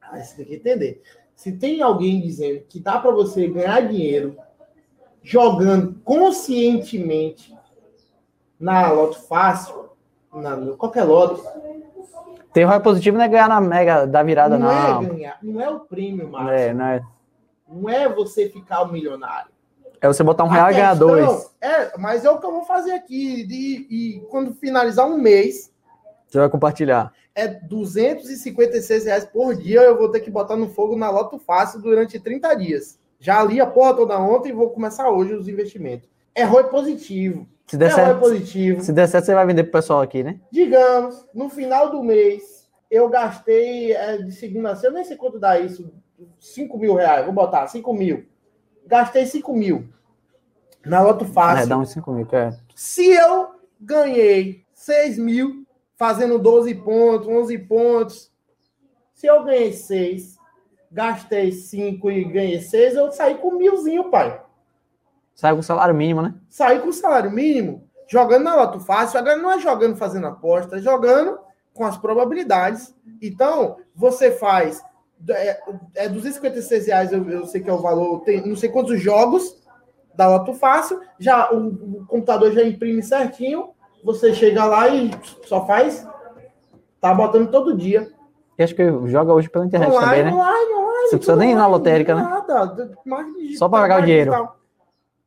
[0.00, 1.02] Aí você tem que entender.
[1.34, 4.36] Se tem alguém dizendo que dá para você ganhar dinheiro
[5.20, 7.52] jogando conscientemente
[8.60, 9.90] na Loto Fácil,
[10.32, 11.42] na, qualquer lote,
[12.52, 15.02] Tem ROI positivo não é ganhar na mega da virada, não, não.
[15.02, 16.54] é ganhar, não é o prêmio, Márcio.
[16.54, 17.02] É, não é.
[17.68, 19.50] Não é você ficar o milionário.
[20.00, 21.50] É você botar um real e ganhar dois.
[21.60, 23.44] É, mas é o que eu vou fazer aqui.
[23.50, 25.73] E, e quando finalizar um mês,
[26.34, 27.12] Você vai compartilhar.
[27.32, 29.82] é 256 reais por dia.
[29.82, 32.98] Eu vou ter que botar no fogo na Loto Fácil durante 30 dias.
[33.20, 36.08] Já li a porra toda ontem e vou começar hoje os investimentos.
[36.34, 37.46] É ROI positivo.
[37.68, 38.82] Se der, É certo, positivo.
[38.82, 40.40] se der certo, você vai vender pro pessoal aqui, né?
[40.50, 45.16] Digamos, no final do mês, eu gastei é, de segunda a sexta, eu nem sei
[45.16, 45.88] quanto dá isso,
[46.40, 48.24] 5 mil reais, vou botar 5 mil.
[48.84, 49.84] Gastei 5 mil
[50.84, 51.62] na Loto Fácil.
[51.62, 52.50] É, dá uns 5 mil, que é.
[52.74, 55.63] Se eu ganhei 6 mil,
[55.96, 58.32] fazendo 12 pontos, 11 pontos,
[59.12, 60.36] se eu ganhei 6,
[60.90, 64.40] gastei 5 e ganhei 6, eu saí com milzinho, pai.
[65.34, 66.34] Sai com salário mínimo, né?
[66.48, 70.80] Saí com salário mínimo, jogando na Loto Fácil, agora não é jogando fazendo aposta, é
[70.80, 71.38] jogando
[71.72, 72.94] com as probabilidades.
[73.20, 74.82] Então, você faz.
[75.28, 75.60] É,
[75.94, 79.62] é 256 reais, eu, eu sei que é o valor, tem não sei quantos jogos
[80.14, 81.68] da Loto Fácil, já o,
[82.02, 83.73] o computador já imprime certinho,
[84.04, 85.10] você chega lá e
[85.46, 86.06] só faz.
[87.00, 88.08] Tá botando todo dia.
[88.58, 90.32] E acho que joga hoje pela internet também, né?
[90.32, 91.08] online, online.
[91.08, 92.22] Você precisa nem ir na online, lotérica, né?
[92.22, 92.92] Nada.
[93.04, 94.30] marketing digital, Só pra pagar o dinheiro.
[94.30, 94.56] digital.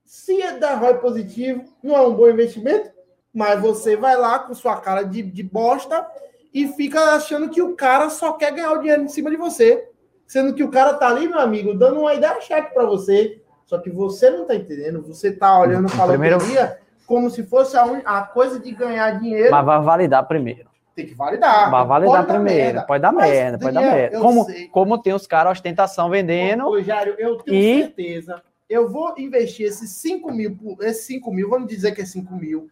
[0.05, 2.89] Se é dar ROI positivo, não é um bom investimento,
[3.33, 6.07] mas você vai lá com sua cara de, de bosta
[6.53, 9.89] e fica achando que o cara só quer ganhar o dinheiro em cima de você.
[10.25, 13.41] Sendo que o cara tá ali, meu amigo, dando uma ideia cheque para você.
[13.65, 15.01] Só que você não tá entendendo.
[15.03, 18.71] Você tá olhando para a Primeiro- loteria como se fosse a, un- a coisa de
[18.71, 19.49] ganhar dinheiro.
[19.49, 20.69] Mas vai validar primeiro.
[20.93, 21.71] Tem que validar.
[21.71, 22.63] Vai validar Pode primeiro.
[22.65, 22.81] merda.
[22.83, 24.19] Pode dar Mas, merda, pode dar merda.
[24.19, 24.67] Como, sei.
[24.67, 26.67] como tem os caras ostentação vendendo.
[26.67, 28.43] Ô, Jário, eu tenho E- certeza.
[28.69, 32.69] Eu vou investir esses 5 mil, esses 5 mil, vamos dizer que é 5 mil.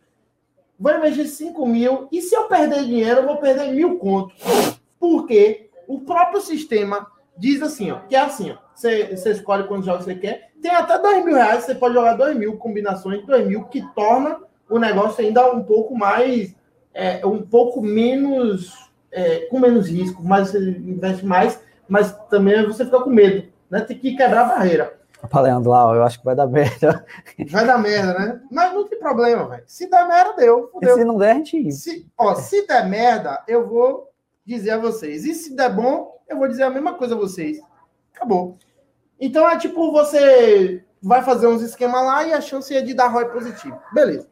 [0.77, 4.36] Vou investir 5 mil, e se eu perder dinheiro, eu vou perder mil contos.
[4.99, 7.07] Porque o próprio sistema
[7.38, 8.57] diz assim, ó, que é assim, ó.
[8.76, 10.51] Você, você escolhe quantos jogos você quer.
[10.61, 14.38] Tem até 2 mil reais, você pode jogar 2 mil combinações 2 mil, que torna
[14.69, 16.55] o negócio ainda um pouco mais,
[16.93, 22.84] é, um pouco menos, é, com menos risco, mas você investe mais, mas também você
[22.84, 23.82] fica com medo, né?
[23.82, 24.99] Tem que quebrar a barreira.
[25.30, 27.05] Pra Leandro lá, eu acho que vai dar merda.
[27.49, 28.41] Vai dar merda, né?
[28.51, 29.63] Mas não tem problema, velho.
[29.65, 30.67] Se der merda, deu.
[30.67, 30.95] E Fudeu.
[30.95, 31.71] se não der, a gente.
[31.71, 34.11] Se, ó, se der merda, eu vou
[34.45, 35.26] dizer a vocês.
[35.26, 37.59] E se der bom, eu vou dizer a mesma coisa a vocês.
[38.16, 38.57] Acabou.
[39.20, 43.07] Então é tipo, você vai fazer uns esquemas lá e a chance é de dar
[43.07, 43.80] ROI positivo.
[43.93, 44.28] Beleza.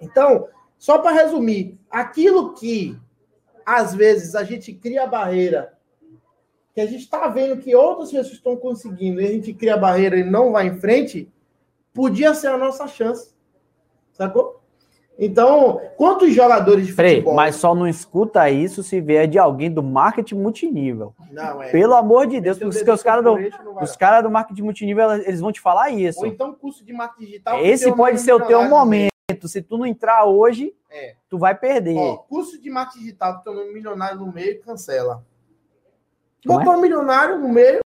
[0.00, 0.48] Então,
[0.78, 2.98] só para resumir, aquilo que
[3.64, 5.78] às vezes a gente cria barreira,
[6.74, 10.18] que a gente está vendo que outras pessoas estão conseguindo e a gente cria barreira
[10.18, 11.32] e não vai em frente,
[11.92, 13.32] podia ser a nossa chance.
[14.12, 14.53] Sacou?
[15.18, 17.34] Então, quantos jogadores de Frei, futebol...
[17.34, 21.14] mas só não escuta isso se vier de alguém do marketing multinível.
[21.30, 21.70] Não, é.
[21.70, 24.30] Pelo amor de Deus, Esse é o porque os caras do, não os cara do
[24.30, 26.20] marketing multinível, eles vão te falar isso.
[26.20, 27.64] Ou então curso de marketing digital.
[27.64, 29.14] Esse pode não ser o teu milionário momento.
[29.46, 31.14] Se tu não entrar hoje, É.
[31.30, 31.96] tu vai perder.
[31.96, 35.24] Ó, curso de marketing digital, teu nome milionário no meio, cancela.
[36.44, 36.64] Como é?
[36.64, 37.80] Botou milionário no meio,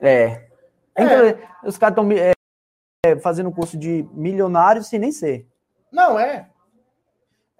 [0.00, 0.48] É.
[0.94, 1.02] É.
[1.02, 2.08] Então, os caras estão
[3.20, 5.46] fazendo curso de milionário sem nem ser.
[5.90, 6.48] não é.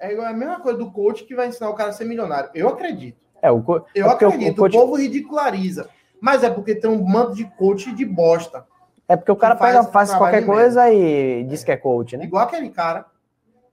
[0.03, 2.51] É igual a mesma coisa do coach que vai ensinar o cara a ser milionário.
[2.55, 3.17] Eu acredito.
[3.41, 4.53] É, o, co- Eu é acredito.
[4.53, 5.89] o coach- O povo ridiculariza.
[6.21, 8.67] Mas é porque tem um manto de coach de bosta.
[9.09, 12.25] é porque o cara faz pega, faz qualquer coisa e diz que é coach, né?
[12.25, 13.05] Igual aquele cara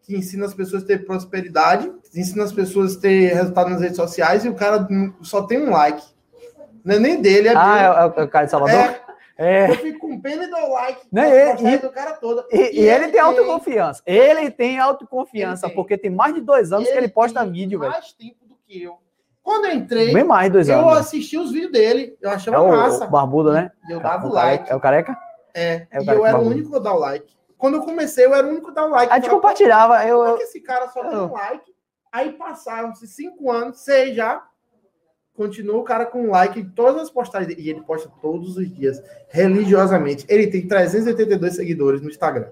[0.03, 3.95] que ensina as pessoas a ter prosperidade, ensina as pessoas a ter resultado nas redes
[3.95, 4.87] sociais e o cara
[5.21, 6.03] só tem um like.
[6.83, 7.85] Não é nem dele, é Ah, dele.
[7.85, 8.75] é, o- é o cara de Salvador?
[8.79, 9.01] É,
[9.41, 9.69] É.
[9.71, 11.01] eu fico com pena e dou like.
[11.11, 12.45] Nas e- e- do cara toda.
[12.51, 14.03] E, e ele tem autoconfiança.
[14.05, 15.75] Ele tem autoconfiança, Ele tem.
[15.81, 17.91] porque tem mais de dois anos que ele posta tem vídeo, velho.
[17.91, 18.97] mais tempo do que eu.
[19.41, 20.89] Quando eu entrei, Bem mais dois eu anos.
[20.89, 20.99] velho.
[20.99, 22.17] assisti os vídeos dele.
[22.21, 23.05] Eu achava É o, massa.
[23.05, 23.71] o barbudo, né?
[23.87, 24.71] E eu dava o o careca, like.
[24.71, 25.17] É o careca?
[25.53, 26.55] É, É o e cara eu era o bagulho.
[26.59, 27.33] único a dar o like.
[27.57, 29.11] Quando eu comecei, eu era o único a dar o like.
[29.11, 30.05] A gente Eu compartilhava.
[30.05, 31.73] Eu, eu- que esse cara só tem eu- um like?
[32.11, 34.43] Aí passaram-se cinco anos, seis já.
[35.39, 37.65] Continua o cara com like em todas as postagens dele.
[37.65, 40.25] E ele posta todos os dias, religiosamente.
[40.27, 42.49] Ele tem 382 seguidores no Instagram.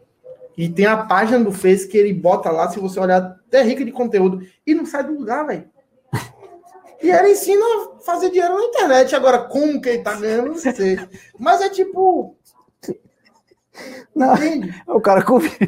[0.58, 3.84] E tem a página do Face que ele bota lá, se você olhar, até rica
[3.84, 4.40] de conteúdo.
[4.66, 5.70] E não sai do lugar, velho.
[7.04, 9.14] E ele ensina a fazer dinheiro na internet.
[9.14, 10.98] Agora, como que ele tá ganhando, não sei.
[11.38, 12.38] Mas é tipo.
[14.16, 14.34] Não.
[14.34, 14.74] Entende?
[14.88, 15.68] o cara confia.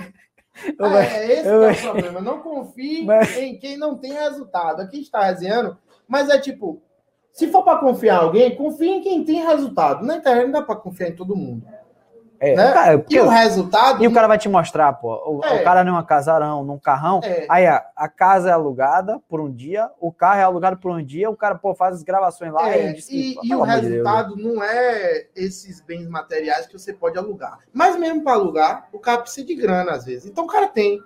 [0.79, 1.33] Eu, É, velho,
[1.69, 2.21] esse é o problema.
[2.21, 4.81] Não confie Mas- em quem não tem resultado.
[4.81, 6.81] Aqui está resenhando, mas é tipo,
[7.31, 10.05] se for para confiar em alguém, confie em quem tem resultado.
[10.05, 11.65] Na internet não dá para confiar em todo mundo.
[12.41, 12.71] é, né?
[12.71, 14.01] cara, porque- E o resultado.
[14.01, 15.09] e o cara vai te mostrar, pô.
[15.25, 15.59] O, É.
[15.59, 17.19] o cara numa casarão, num carrão.
[17.21, 17.45] É.
[17.49, 21.03] Aí a, a casa é alugada por um dia, o carro é alugado por um
[21.03, 23.31] dia, o cara, pô, faz as gravações lá É, e diz que.
[23.31, 27.59] e, pô, e o Deus, resultado não é esses bens materiais que você pode alugar.
[27.73, 30.25] Mas mesmo para alugar, o cara precisa de grana às vezes.
[30.25, 30.97] Então o cara tem.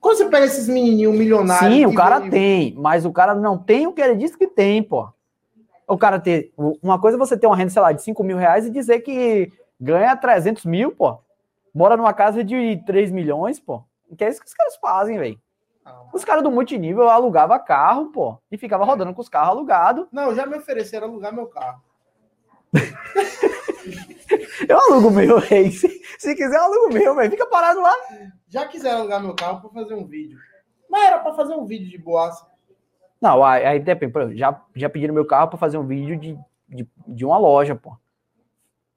[0.00, 1.72] Quando você pega esses menininhos milionários.
[1.74, 4.82] Sim, o cara tem, mas o cara não tem o que ele disse que tem,
[4.82, 5.08] pô.
[5.86, 6.52] O cara ter.
[6.82, 9.00] Uma coisa é você ter uma renda, sei lá, de 5 mil reais e dizer
[9.00, 11.18] que ganha 300 mil, pô.
[11.74, 13.84] Mora numa casa de 3 milhões, pô.
[14.16, 15.38] Que é isso que os caras fazem, velho.
[16.12, 18.38] Os caras do multinível alugava carro, pô.
[18.50, 20.06] E ficava rodando com os carros alugados.
[20.10, 21.80] Não, já me ofereceram alugar meu carro.
[24.68, 25.70] Eu alugo meu, rei.
[25.70, 27.30] Se, se quiser, eu alugo meu, velho.
[27.30, 27.94] Fica parado lá.
[28.48, 30.38] Já quiseram alugar meu carro para fazer um vídeo.
[30.88, 32.46] Mas era para fazer um vídeo de boassa.
[33.20, 34.36] Não, aí, depende.
[34.36, 36.38] Já, já pediram meu carro pra fazer um vídeo de,
[36.68, 37.96] de, de uma loja, pô.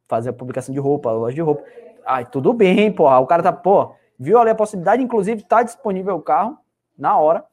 [0.08, 1.64] Fazer a publicação de roupa, loja de roupa.
[2.06, 3.10] Ai, tudo bem, pô.
[3.10, 6.58] O cara tá, pô, viu ali a possibilidade, inclusive tá disponível o carro
[6.98, 7.46] na hora.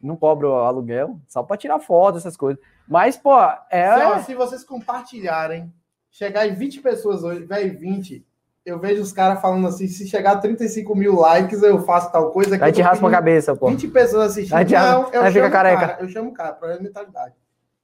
[0.00, 2.62] Não cobra o aluguel, só pra tirar foto, essas coisas.
[2.88, 3.36] Mas, pô,
[3.70, 4.18] é.
[4.18, 5.72] Se, se vocês compartilharem,
[6.10, 8.24] chegar em 20 pessoas hoje, velho, 20,
[8.64, 12.30] eu vejo os caras falando assim, se chegar a 35 mil likes, eu faço tal
[12.30, 12.56] coisa.
[12.64, 13.68] Aí te raspa a cabeça, pô.
[13.68, 14.56] 20 pessoas assistindo.
[14.56, 15.80] Aí te não, eu aí fica chamo o careca.
[15.80, 17.34] cara, eu chamo o cara, pra mentalidade.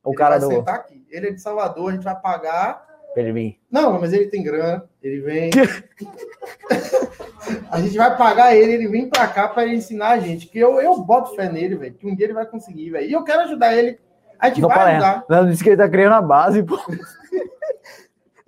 [0.04, 0.54] O Ele cara vai do.
[0.54, 1.04] sentar aqui.
[1.10, 2.86] Ele é de Salvador, a gente vai pagar.
[3.16, 3.58] Ele vir.
[3.70, 5.50] Não, mas ele tem grana, ele vem.
[7.70, 10.46] a gente vai pagar ele, ele vem pra cá pra ele ensinar a gente.
[10.46, 11.94] Que eu, eu boto fé nele, velho.
[11.94, 13.08] Que um dia ele vai conseguir, velho.
[13.08, 13.98] E eu quero ajudar ele.
[14.38, 15.24] A gente Não vai ajudar.
[15.28, 16.78] Não, disse que ele tá criando a base, pô.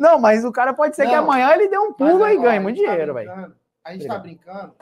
[0.01, 1.25] Não, mas o cara pode ser que Não.
[1.25, 3.55] amanhã ele dê um pulo e agora, ganhe muito tá dinheiro, velho.
[3.85, 4.73] A gente tá brincando,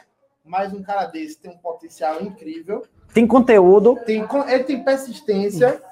[0.45, 2.87] mas um cara desse tem um potencial incrível.
[3.13, 3.99] Tem conteúdo.
[4.07, 5.83] Tem, ele tem persistência.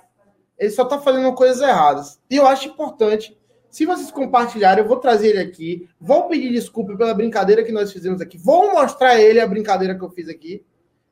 [0.57, 2.21] Ele só tá fazendo coisas erradas.
[2.31, 3.37] E eu acho importante.
[3.69, 5.89] Se vocês compartilharem, eu vou trazer ele aqui.
[6.01, 8.39] Vou pedir desculpa pela brincadeira que nós fizemos aqui.
[8.39, 10.65] Vou mostrar a ele a brincadeira que eu fiz aqui.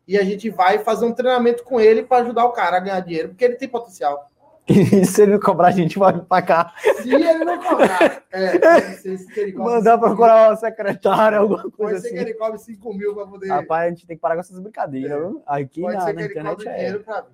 [0.07, 3.01] E a gente vai fazer um treinamento com ele para ajudar o cara a ganhar
[3.01, 4.31] dinheiro, porque ele tem potencial.
[4.69, 6.73] E se ele não cobrar, a gente vai pra cá.
[7.03, 8.59] Se ele não cobrar, é,
[8.99, 12.25] que ele cobre Mandar procurar uma secretária, alguma coisa Pode ser que assim.
[12.25, 13.49] ele cobre 5 mil para poder.
[13.49, 15.19] Rapaz, a gente tem que parar com essas brincadeiras.
[15.19, 15.43] viu?
[15.47, 16.77] Aqui Pode na, ser na que ele internet cobre é.
[16.77, 17.29] dinheiro pra mim.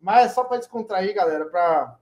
[0.00, 1.96] Mas é só para descontrair, galera, para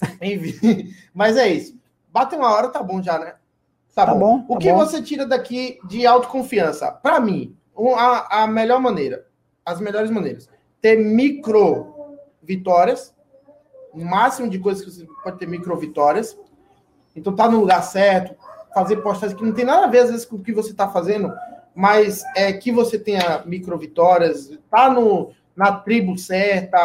[0.22, 0.92] Enfim.
[1.12, 1.76] Mas é isso.
[2.12, 3.34] Bate uma hora, tá bom já, né?
[3.94, 4.38] Tá, Tá bom.
[4.38, 4.78] bom, O tá que bom.
[4.78, 6.92] você tira daqui de autoconfiança?
[6.92, 7.56] Para mim,
[7.96, 9.26] a, a melhor maneira,
[9.66, 10.48] as melhores maneiras,
[10.80, 13.12] ter micro vitórias,
[13.92, 16.38] o máximo de coisas que você pode ter micro vitórias.
[17.14, 18.34] Então tá no lugar certo,
[18.72, 20.88] fazer postagens que não tem nada a ver às vezes com o que você está
[20.88, 21.32] fazendo,
[21.74, 26.78] mas é que você tenha micro vitórias, tá no, na tribo certa,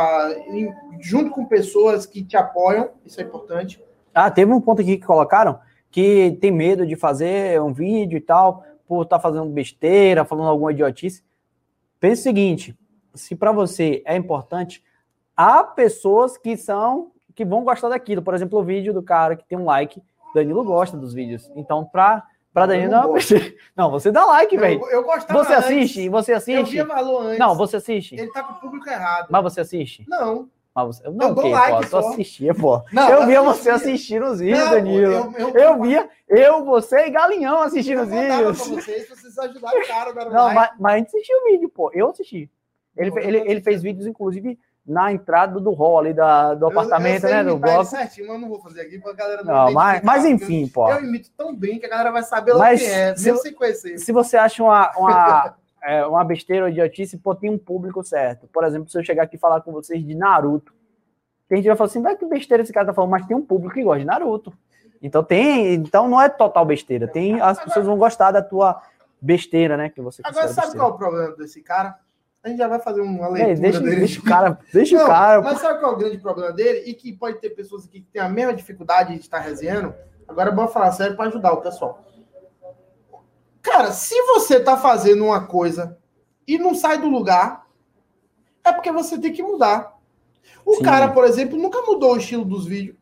[0.47, 3.83] em, junto com pessoas que te apoiam, isso é importante.
[4.13, 5.59] Ah, teve um ponto aqui que colocaram
[5.93, 10.49] que tem medo de fazer um vídeo e tal, por estar tá fazendo besteira, falando
[10.49, 11.23] alguma idiotice.
[11.99, 12.75] Pense o seguinte:
[13.13, 14.83] se para você é importante,
[15.35, 18.21] há pessoas que são que vão gostar daquilo.
[18.21, 20.01] Por exemplo, o vídeo do cara que tem um like,
[20.35, 21.51] Danilo gosta dos vídeos.
[21.55, 22.23] Então, para
[22.53, 23.13] para Danilo não,
[23.75, 24.79] não, você dá like, velho.
[24.83, 26.01] Eu, eu gostava Você assiste?
[26.01, 26.11] Antes.
[26.11, 26.77] Você assiste?
[26.77, 27.39] Eu via valor antes.
[27.39, 28.15] Não, você assiste.
[28.15, 29.27] Ele tá com o público errado.
[29.31, 30.05] Mas você assiste?
[30.07, 30.47] Não.
[30.75, 32.81] Mas você, não, eu dou like, pô, assistia, pô.
[32.91, 35.13] Não, eu via você assistindo os vídeos, não, Danilo.
[35.13, 38.61] Eu, eu, eu, via eu, você e Galinhão assistindo os vídeos.
[38.61, 40.55] Pra vocês, vocês ajudaram o cara, Não, like.
[40.55, 41.91] mas, mas a gente assistiu o vídeo, pô.
[41.93, 42.49] Eu assisti.
[42.95, 47.43] Ele, ele, ele fez vídeos, inclusive, na entrada do hall ali da, do apartamento, né?
[47.43, 47.85] Do bloco.
[47.85, 49.53] certinho, mas não vou fazer aqui galera não.
[49.53, 50.89] não mas, mas enfim, pô.
[50.89, 53.53] Eu imito tão bem que a galera vai saber mas o que é, se, sem
[53.53, 53.97] conhecer.
[53.97, 58.47] Se você acha uma, uma, é, uma besteira ou idiotice, pô, tem um público certo.
[58.47, 60.73] Por exemplo, se eu chegar aqui e falar com vocês de Naruto,
[61.47, 63.37] tem gente que vai falar assim, vai que besteira esse cara tá falando, mas tem
[63.37, 64.51] um público que gosta de Naruto.
[65.01, 67.07] Então tem, então não é total besteira.
[67.07, 68.81] Tem, as pessoas vão gostar da tua
[69.21, 69.89] besteira, né?
[69.89, 70.77] Que você Agora sabe besteira.
[70.77, 71.97] qual é o problema desse cara?
[72.43, 73.95] A gente já vai fazer uma leitura é, deixa, dele.
[73.95, 75.41] Deixa o cara, deixa Não, o cara.
[75.41, 76.83] Mas sabe qual é o grande problema dele?
[76.89, 79.95] E que pode ter pessoas aqui que têm a mesma dificuldade de estar resenhando.
[80.27, 82.03] Agora bom falar sério para ajudar o pessoal.
[83.61, 85.97] Cara, se você tá fazendo uma coisa
[86.45, 87.65] e não sai do lugar,
[88.61, 89.97] é porque você tem que mudar.
[90.65, 90.83] O Sim.
[90.83, 92.97] cara, por exemplo, nunca mudou o estilo dos vídeos.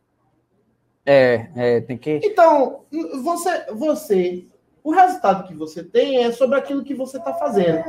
[1.04, 2.22] É, é, tem que.
[2.24, 2.86] Então,
[3.24, 4.46] você, você,
[4.84, 7.84] o resultado que você tem é sobre aquilo que você está fazendo.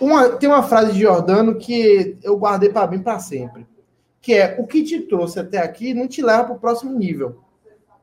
[0.00, 3.66] Uma, tem uma frase de Jordano que eu guardei para mim para sempre,
[4.20, 7.40] que é o que te trouxe até aqui não te leva para o próximo nível.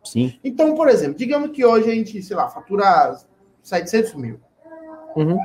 [0.04, 0.40] Sim.
[0.44, 3.18] Então, por exemplo, digamos que hoje a gente, sei lá, fatura
[3.62, 4.40] 700 mil.
[5.16, 5.38] Uhum.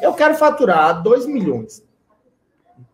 [0.00, 1.84] Eu quero faturar 2 milhões.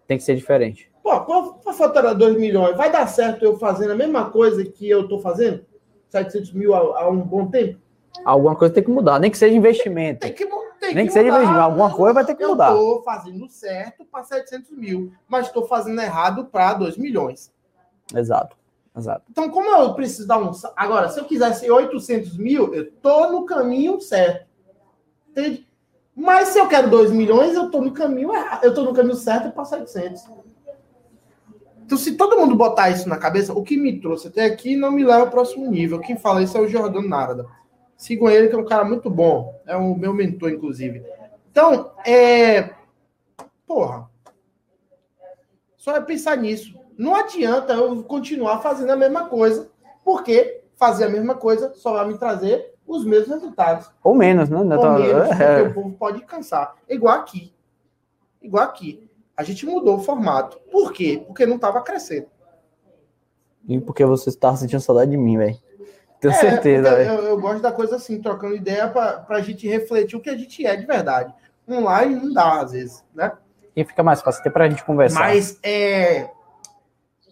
[0.06, 0.90] Tem que ser diferente.
[1.02, 5.02] Pô, para faturar 2 milhões, vai dar certo eu fazendo a mesma coisa que eu
[5.02, 5.64] estou fazendo?
[6.08, 7.78] 700 mil há, há um bom tempo?
[8.24, 10.20] Alguma coisa tem que mudar, nem que seja investimento.
[10.20, 10.48] Tem que,
[10.90, 12.70] tem nem que, que seja alguma coisa vai ter que mudar.
[12.70, 17.52] Eu estou fazendo certo para 700 mil, mas estou fazendo errado para 2 milhões.
[18.14, 18.56] Exato,
[18.96, 19.24] exato.
[19.30, 20.50] Então, como eu preciso dar um.
[20.76, 24.46] Agora, se eu quisesse 800 mil, eu estou no caminho certo.
[25.30, 25.66] Entende?
[26.14, 28.64] Mas se eu quero 2 milhões, eu estou no caminho errado.
[28.64, 30.22] Eu estou no caminho certo para 700.
[31.84, 34.92] Então, se todo mundo botar isso na cabeça, o que me trouxe até aqui não
[34.92, 35.98] me leva ao próximo nível.
[35.98, 37.46] Quem fala isso é o Jordano Narada.
[38.00, 39.60] Sigam ele, que é um cara muito bom.
[39.66, 41.04] É o meu mentor, inclusive.
[41.50, 42.70] Então, é.
[43.66, 44.08] Porra.
[45.76, 46.74] Só é pensar nisso.
[46.96, 49.70] Não adianta eu continuar fazendo a mesma coisa,
[50.02, 53.90] porque fazer a mesma coisa só vai me trazer os mesmos resultados.
[54.02, 54.56] Ou menos, né?
[54.56, 55.62] Ou menos, porque é.
[55.62, 56.76] o povo pode cansar.
[56.88, 57.52] Igual aqui.
[58.40, 59.10] Igual aqui.
[59.36, 60.58] A gente mudou o formato.
[60.72, 61.22] Por quê?
[61.26, 62.28] Porque não estava crescendo.
[63.68, 65.58] E porque você estava sentindo saudade de mim, velho.
[66.20, 66.88] Tenho é, certeza.
[67.02, 70.36] Eu, eu, gosto da coisa assim, trocando ideia para a gente refletir o que a
[70.36, 71.32] gente é de verdade.
[71.68, 73.32] Online não dá, às vezes, né?
[73.74, 75.20] E fica mais fácil até para a gente conversar.
[75.20, 76.30] Mas é.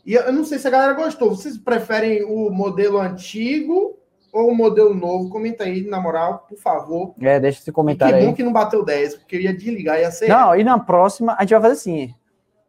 [0.07, 1.31] E eu não sei se a galera gostou.
[1.31, 3.99] Vocês preferem o modelo antigo
[4.33, 5.29] ou o modelo novo?
[5.29, 7.15] Comenta aí, na moral, por favor.
[7.21, 8.23] É, deixa esse comentário aí.
[8.23, 10.29] Que bom que não bateu 10, eu queria desligar, ia ser.
[10.29, 12.15] Não, e na próxima a gente vai fazer assim.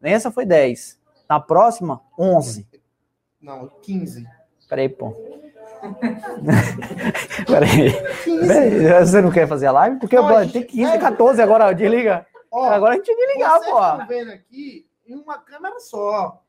[0.01, 0.99] Nessa foi 10.
[1.29, 2.67] Na próxima, 11.
[3.41, 4.25] Não, 15.
[4.67, 5.13] Peraí, pô.
[7.47, 7.93] Peraí.
[8.25, 9.05] Peraí.
[9.05, 9.99] Você não quer fazer a live?
[9.99, 12.25] Porque não, gente, tem 15, 14 agora, desliga.
[12.51, 13.71] Ó, agora a gente desligar, pô.
[13.71, 16.41] Vocês estão vendo aqui em uma câmera só.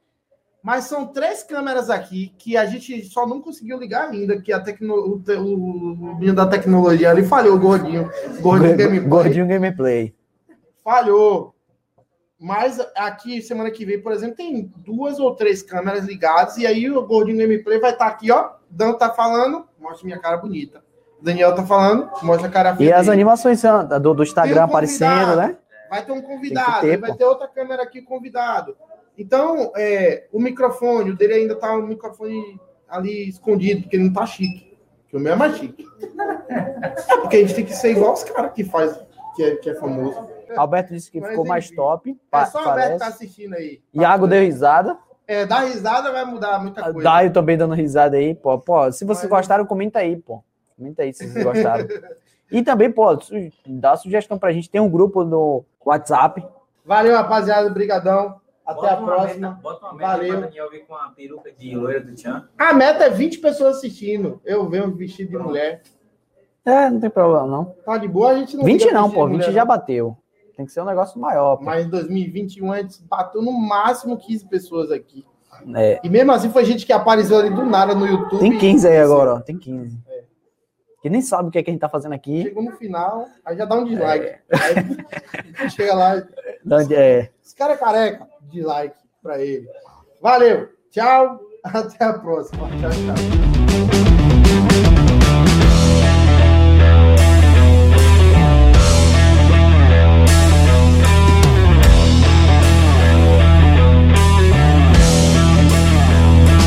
[0.62, 4.60] Mas são três câmeras aqui que a gente só não conseguiu ligar ainda, que a
[4.60, 4.94] tecno...
[4.94, 8.10] o, o, menino da tecnologia ali falhou, gordinho.
[8.40, 9.08] Gordinho Gameplay.
[9.08, 10.14] Gordinho Gameplay.
[10.84, 11.54] Falhou.
[12.40, 16.90] Mas aqui, semana que vem, por exemplo, tem duas ou três câmeras ligadas, e aí
[16.90, 18.52] o Gordinho Gameplay vai estar tá aqui, ó.
[18.70, 20.82] Dan tá falando, mostra minha cara bonita.
[21.20, 22.88] Daniel tá falando, mostra a cara feia.
[22.88, 23.60] E as animações
[24.00, 25.58] do, do Instagram um aparecendo, né?
[25.90, 28.74] Vai ter um convidado, ter, vai ter outra câmera aqui convidado.
[29.18, 34.12] Então, é, o microfone, o dele ainda tá o microfone ali escondido, porque ele não
[34.14, 34.78] tá chique.
[35.08, 35.84] Que o meu é mais chique.
[36.48, 38.98] É porque a gente tem que ser igual os caras que faz,
[39.36, 40.39] que é, que é famoso.
[40.56, 42.20] Alberto disse que Mas, ficou enfim, mais top.
[42.32, 43.80] É só o Alberto tá assistindo aí.
[43.92, 44.96] Iago deu risada.
[45.26, 47.00] É, dar risada vai mudar muita coisa.
[47.02, 48.58] Daio também dando risada aí, pô.
[48.58, 49.40] Pô, se vocês Mas...
[49.40, 50.42] gostaram, comenta aí, pô.
[50.76, 51.86] Comenta aí se vocês gostaram.
[52.50, 53.16] e também, pô,
[53.66, 54.68] dá sugestão pra gente.
[54.68, 56.44] Tem um grupo no WhatsApp.
[56.84, 57.70] Valeu, rapaziada.
[57.70, 58.40] Brigadão.
[58.66, 59.50] Até a próxima.
[59.50, 60.32] Meta, bota uma meta Valeu.
[60.32, 62.48] pra Daniel vir com a peruca de loira do Tchan.
[62.56, 64.40] A meta é 20 pessoas assistindo.
[64.44, 65.82] Eu venho vestido de mulher.
[66.64, 67.64] É, não tem problema, não.
[67.84, 69.66] Tá de boa, a gente não 20 liga não, pô, de 20 mulher, já não.
[69.66, 70.16] bateu.
[70.60, 71.64] Tem que ser um negócio maior, pô.
[71.64, 75.24] Mas em 2021 a gente bateu no máximo 15 pessoas aqui.
[75.74, 78.40] É, E mesmo assim foi gente que apareceu ali do nada no YouTube.
[78.40, 79.40] tem 15 aí agora, ó.
[79.40, 79.98] Tem 15.
[81.00, 82.42] Que nem sabe o que, é que a gente tá fazendo aqui.
[82.42, 84.34] Chegou no final, aí já dá um dislike.
[84.52, 84.74] Aí
[85.70, 86.22] chega lá,
[86.70, 87.30] onde- É.
[87.42, 89.66] esse cara é careca, dislike pra ele.
[90.20, 92.68] Valeu, tchau, até a próxima.
[92.68, 93.14] Tchau, tchau.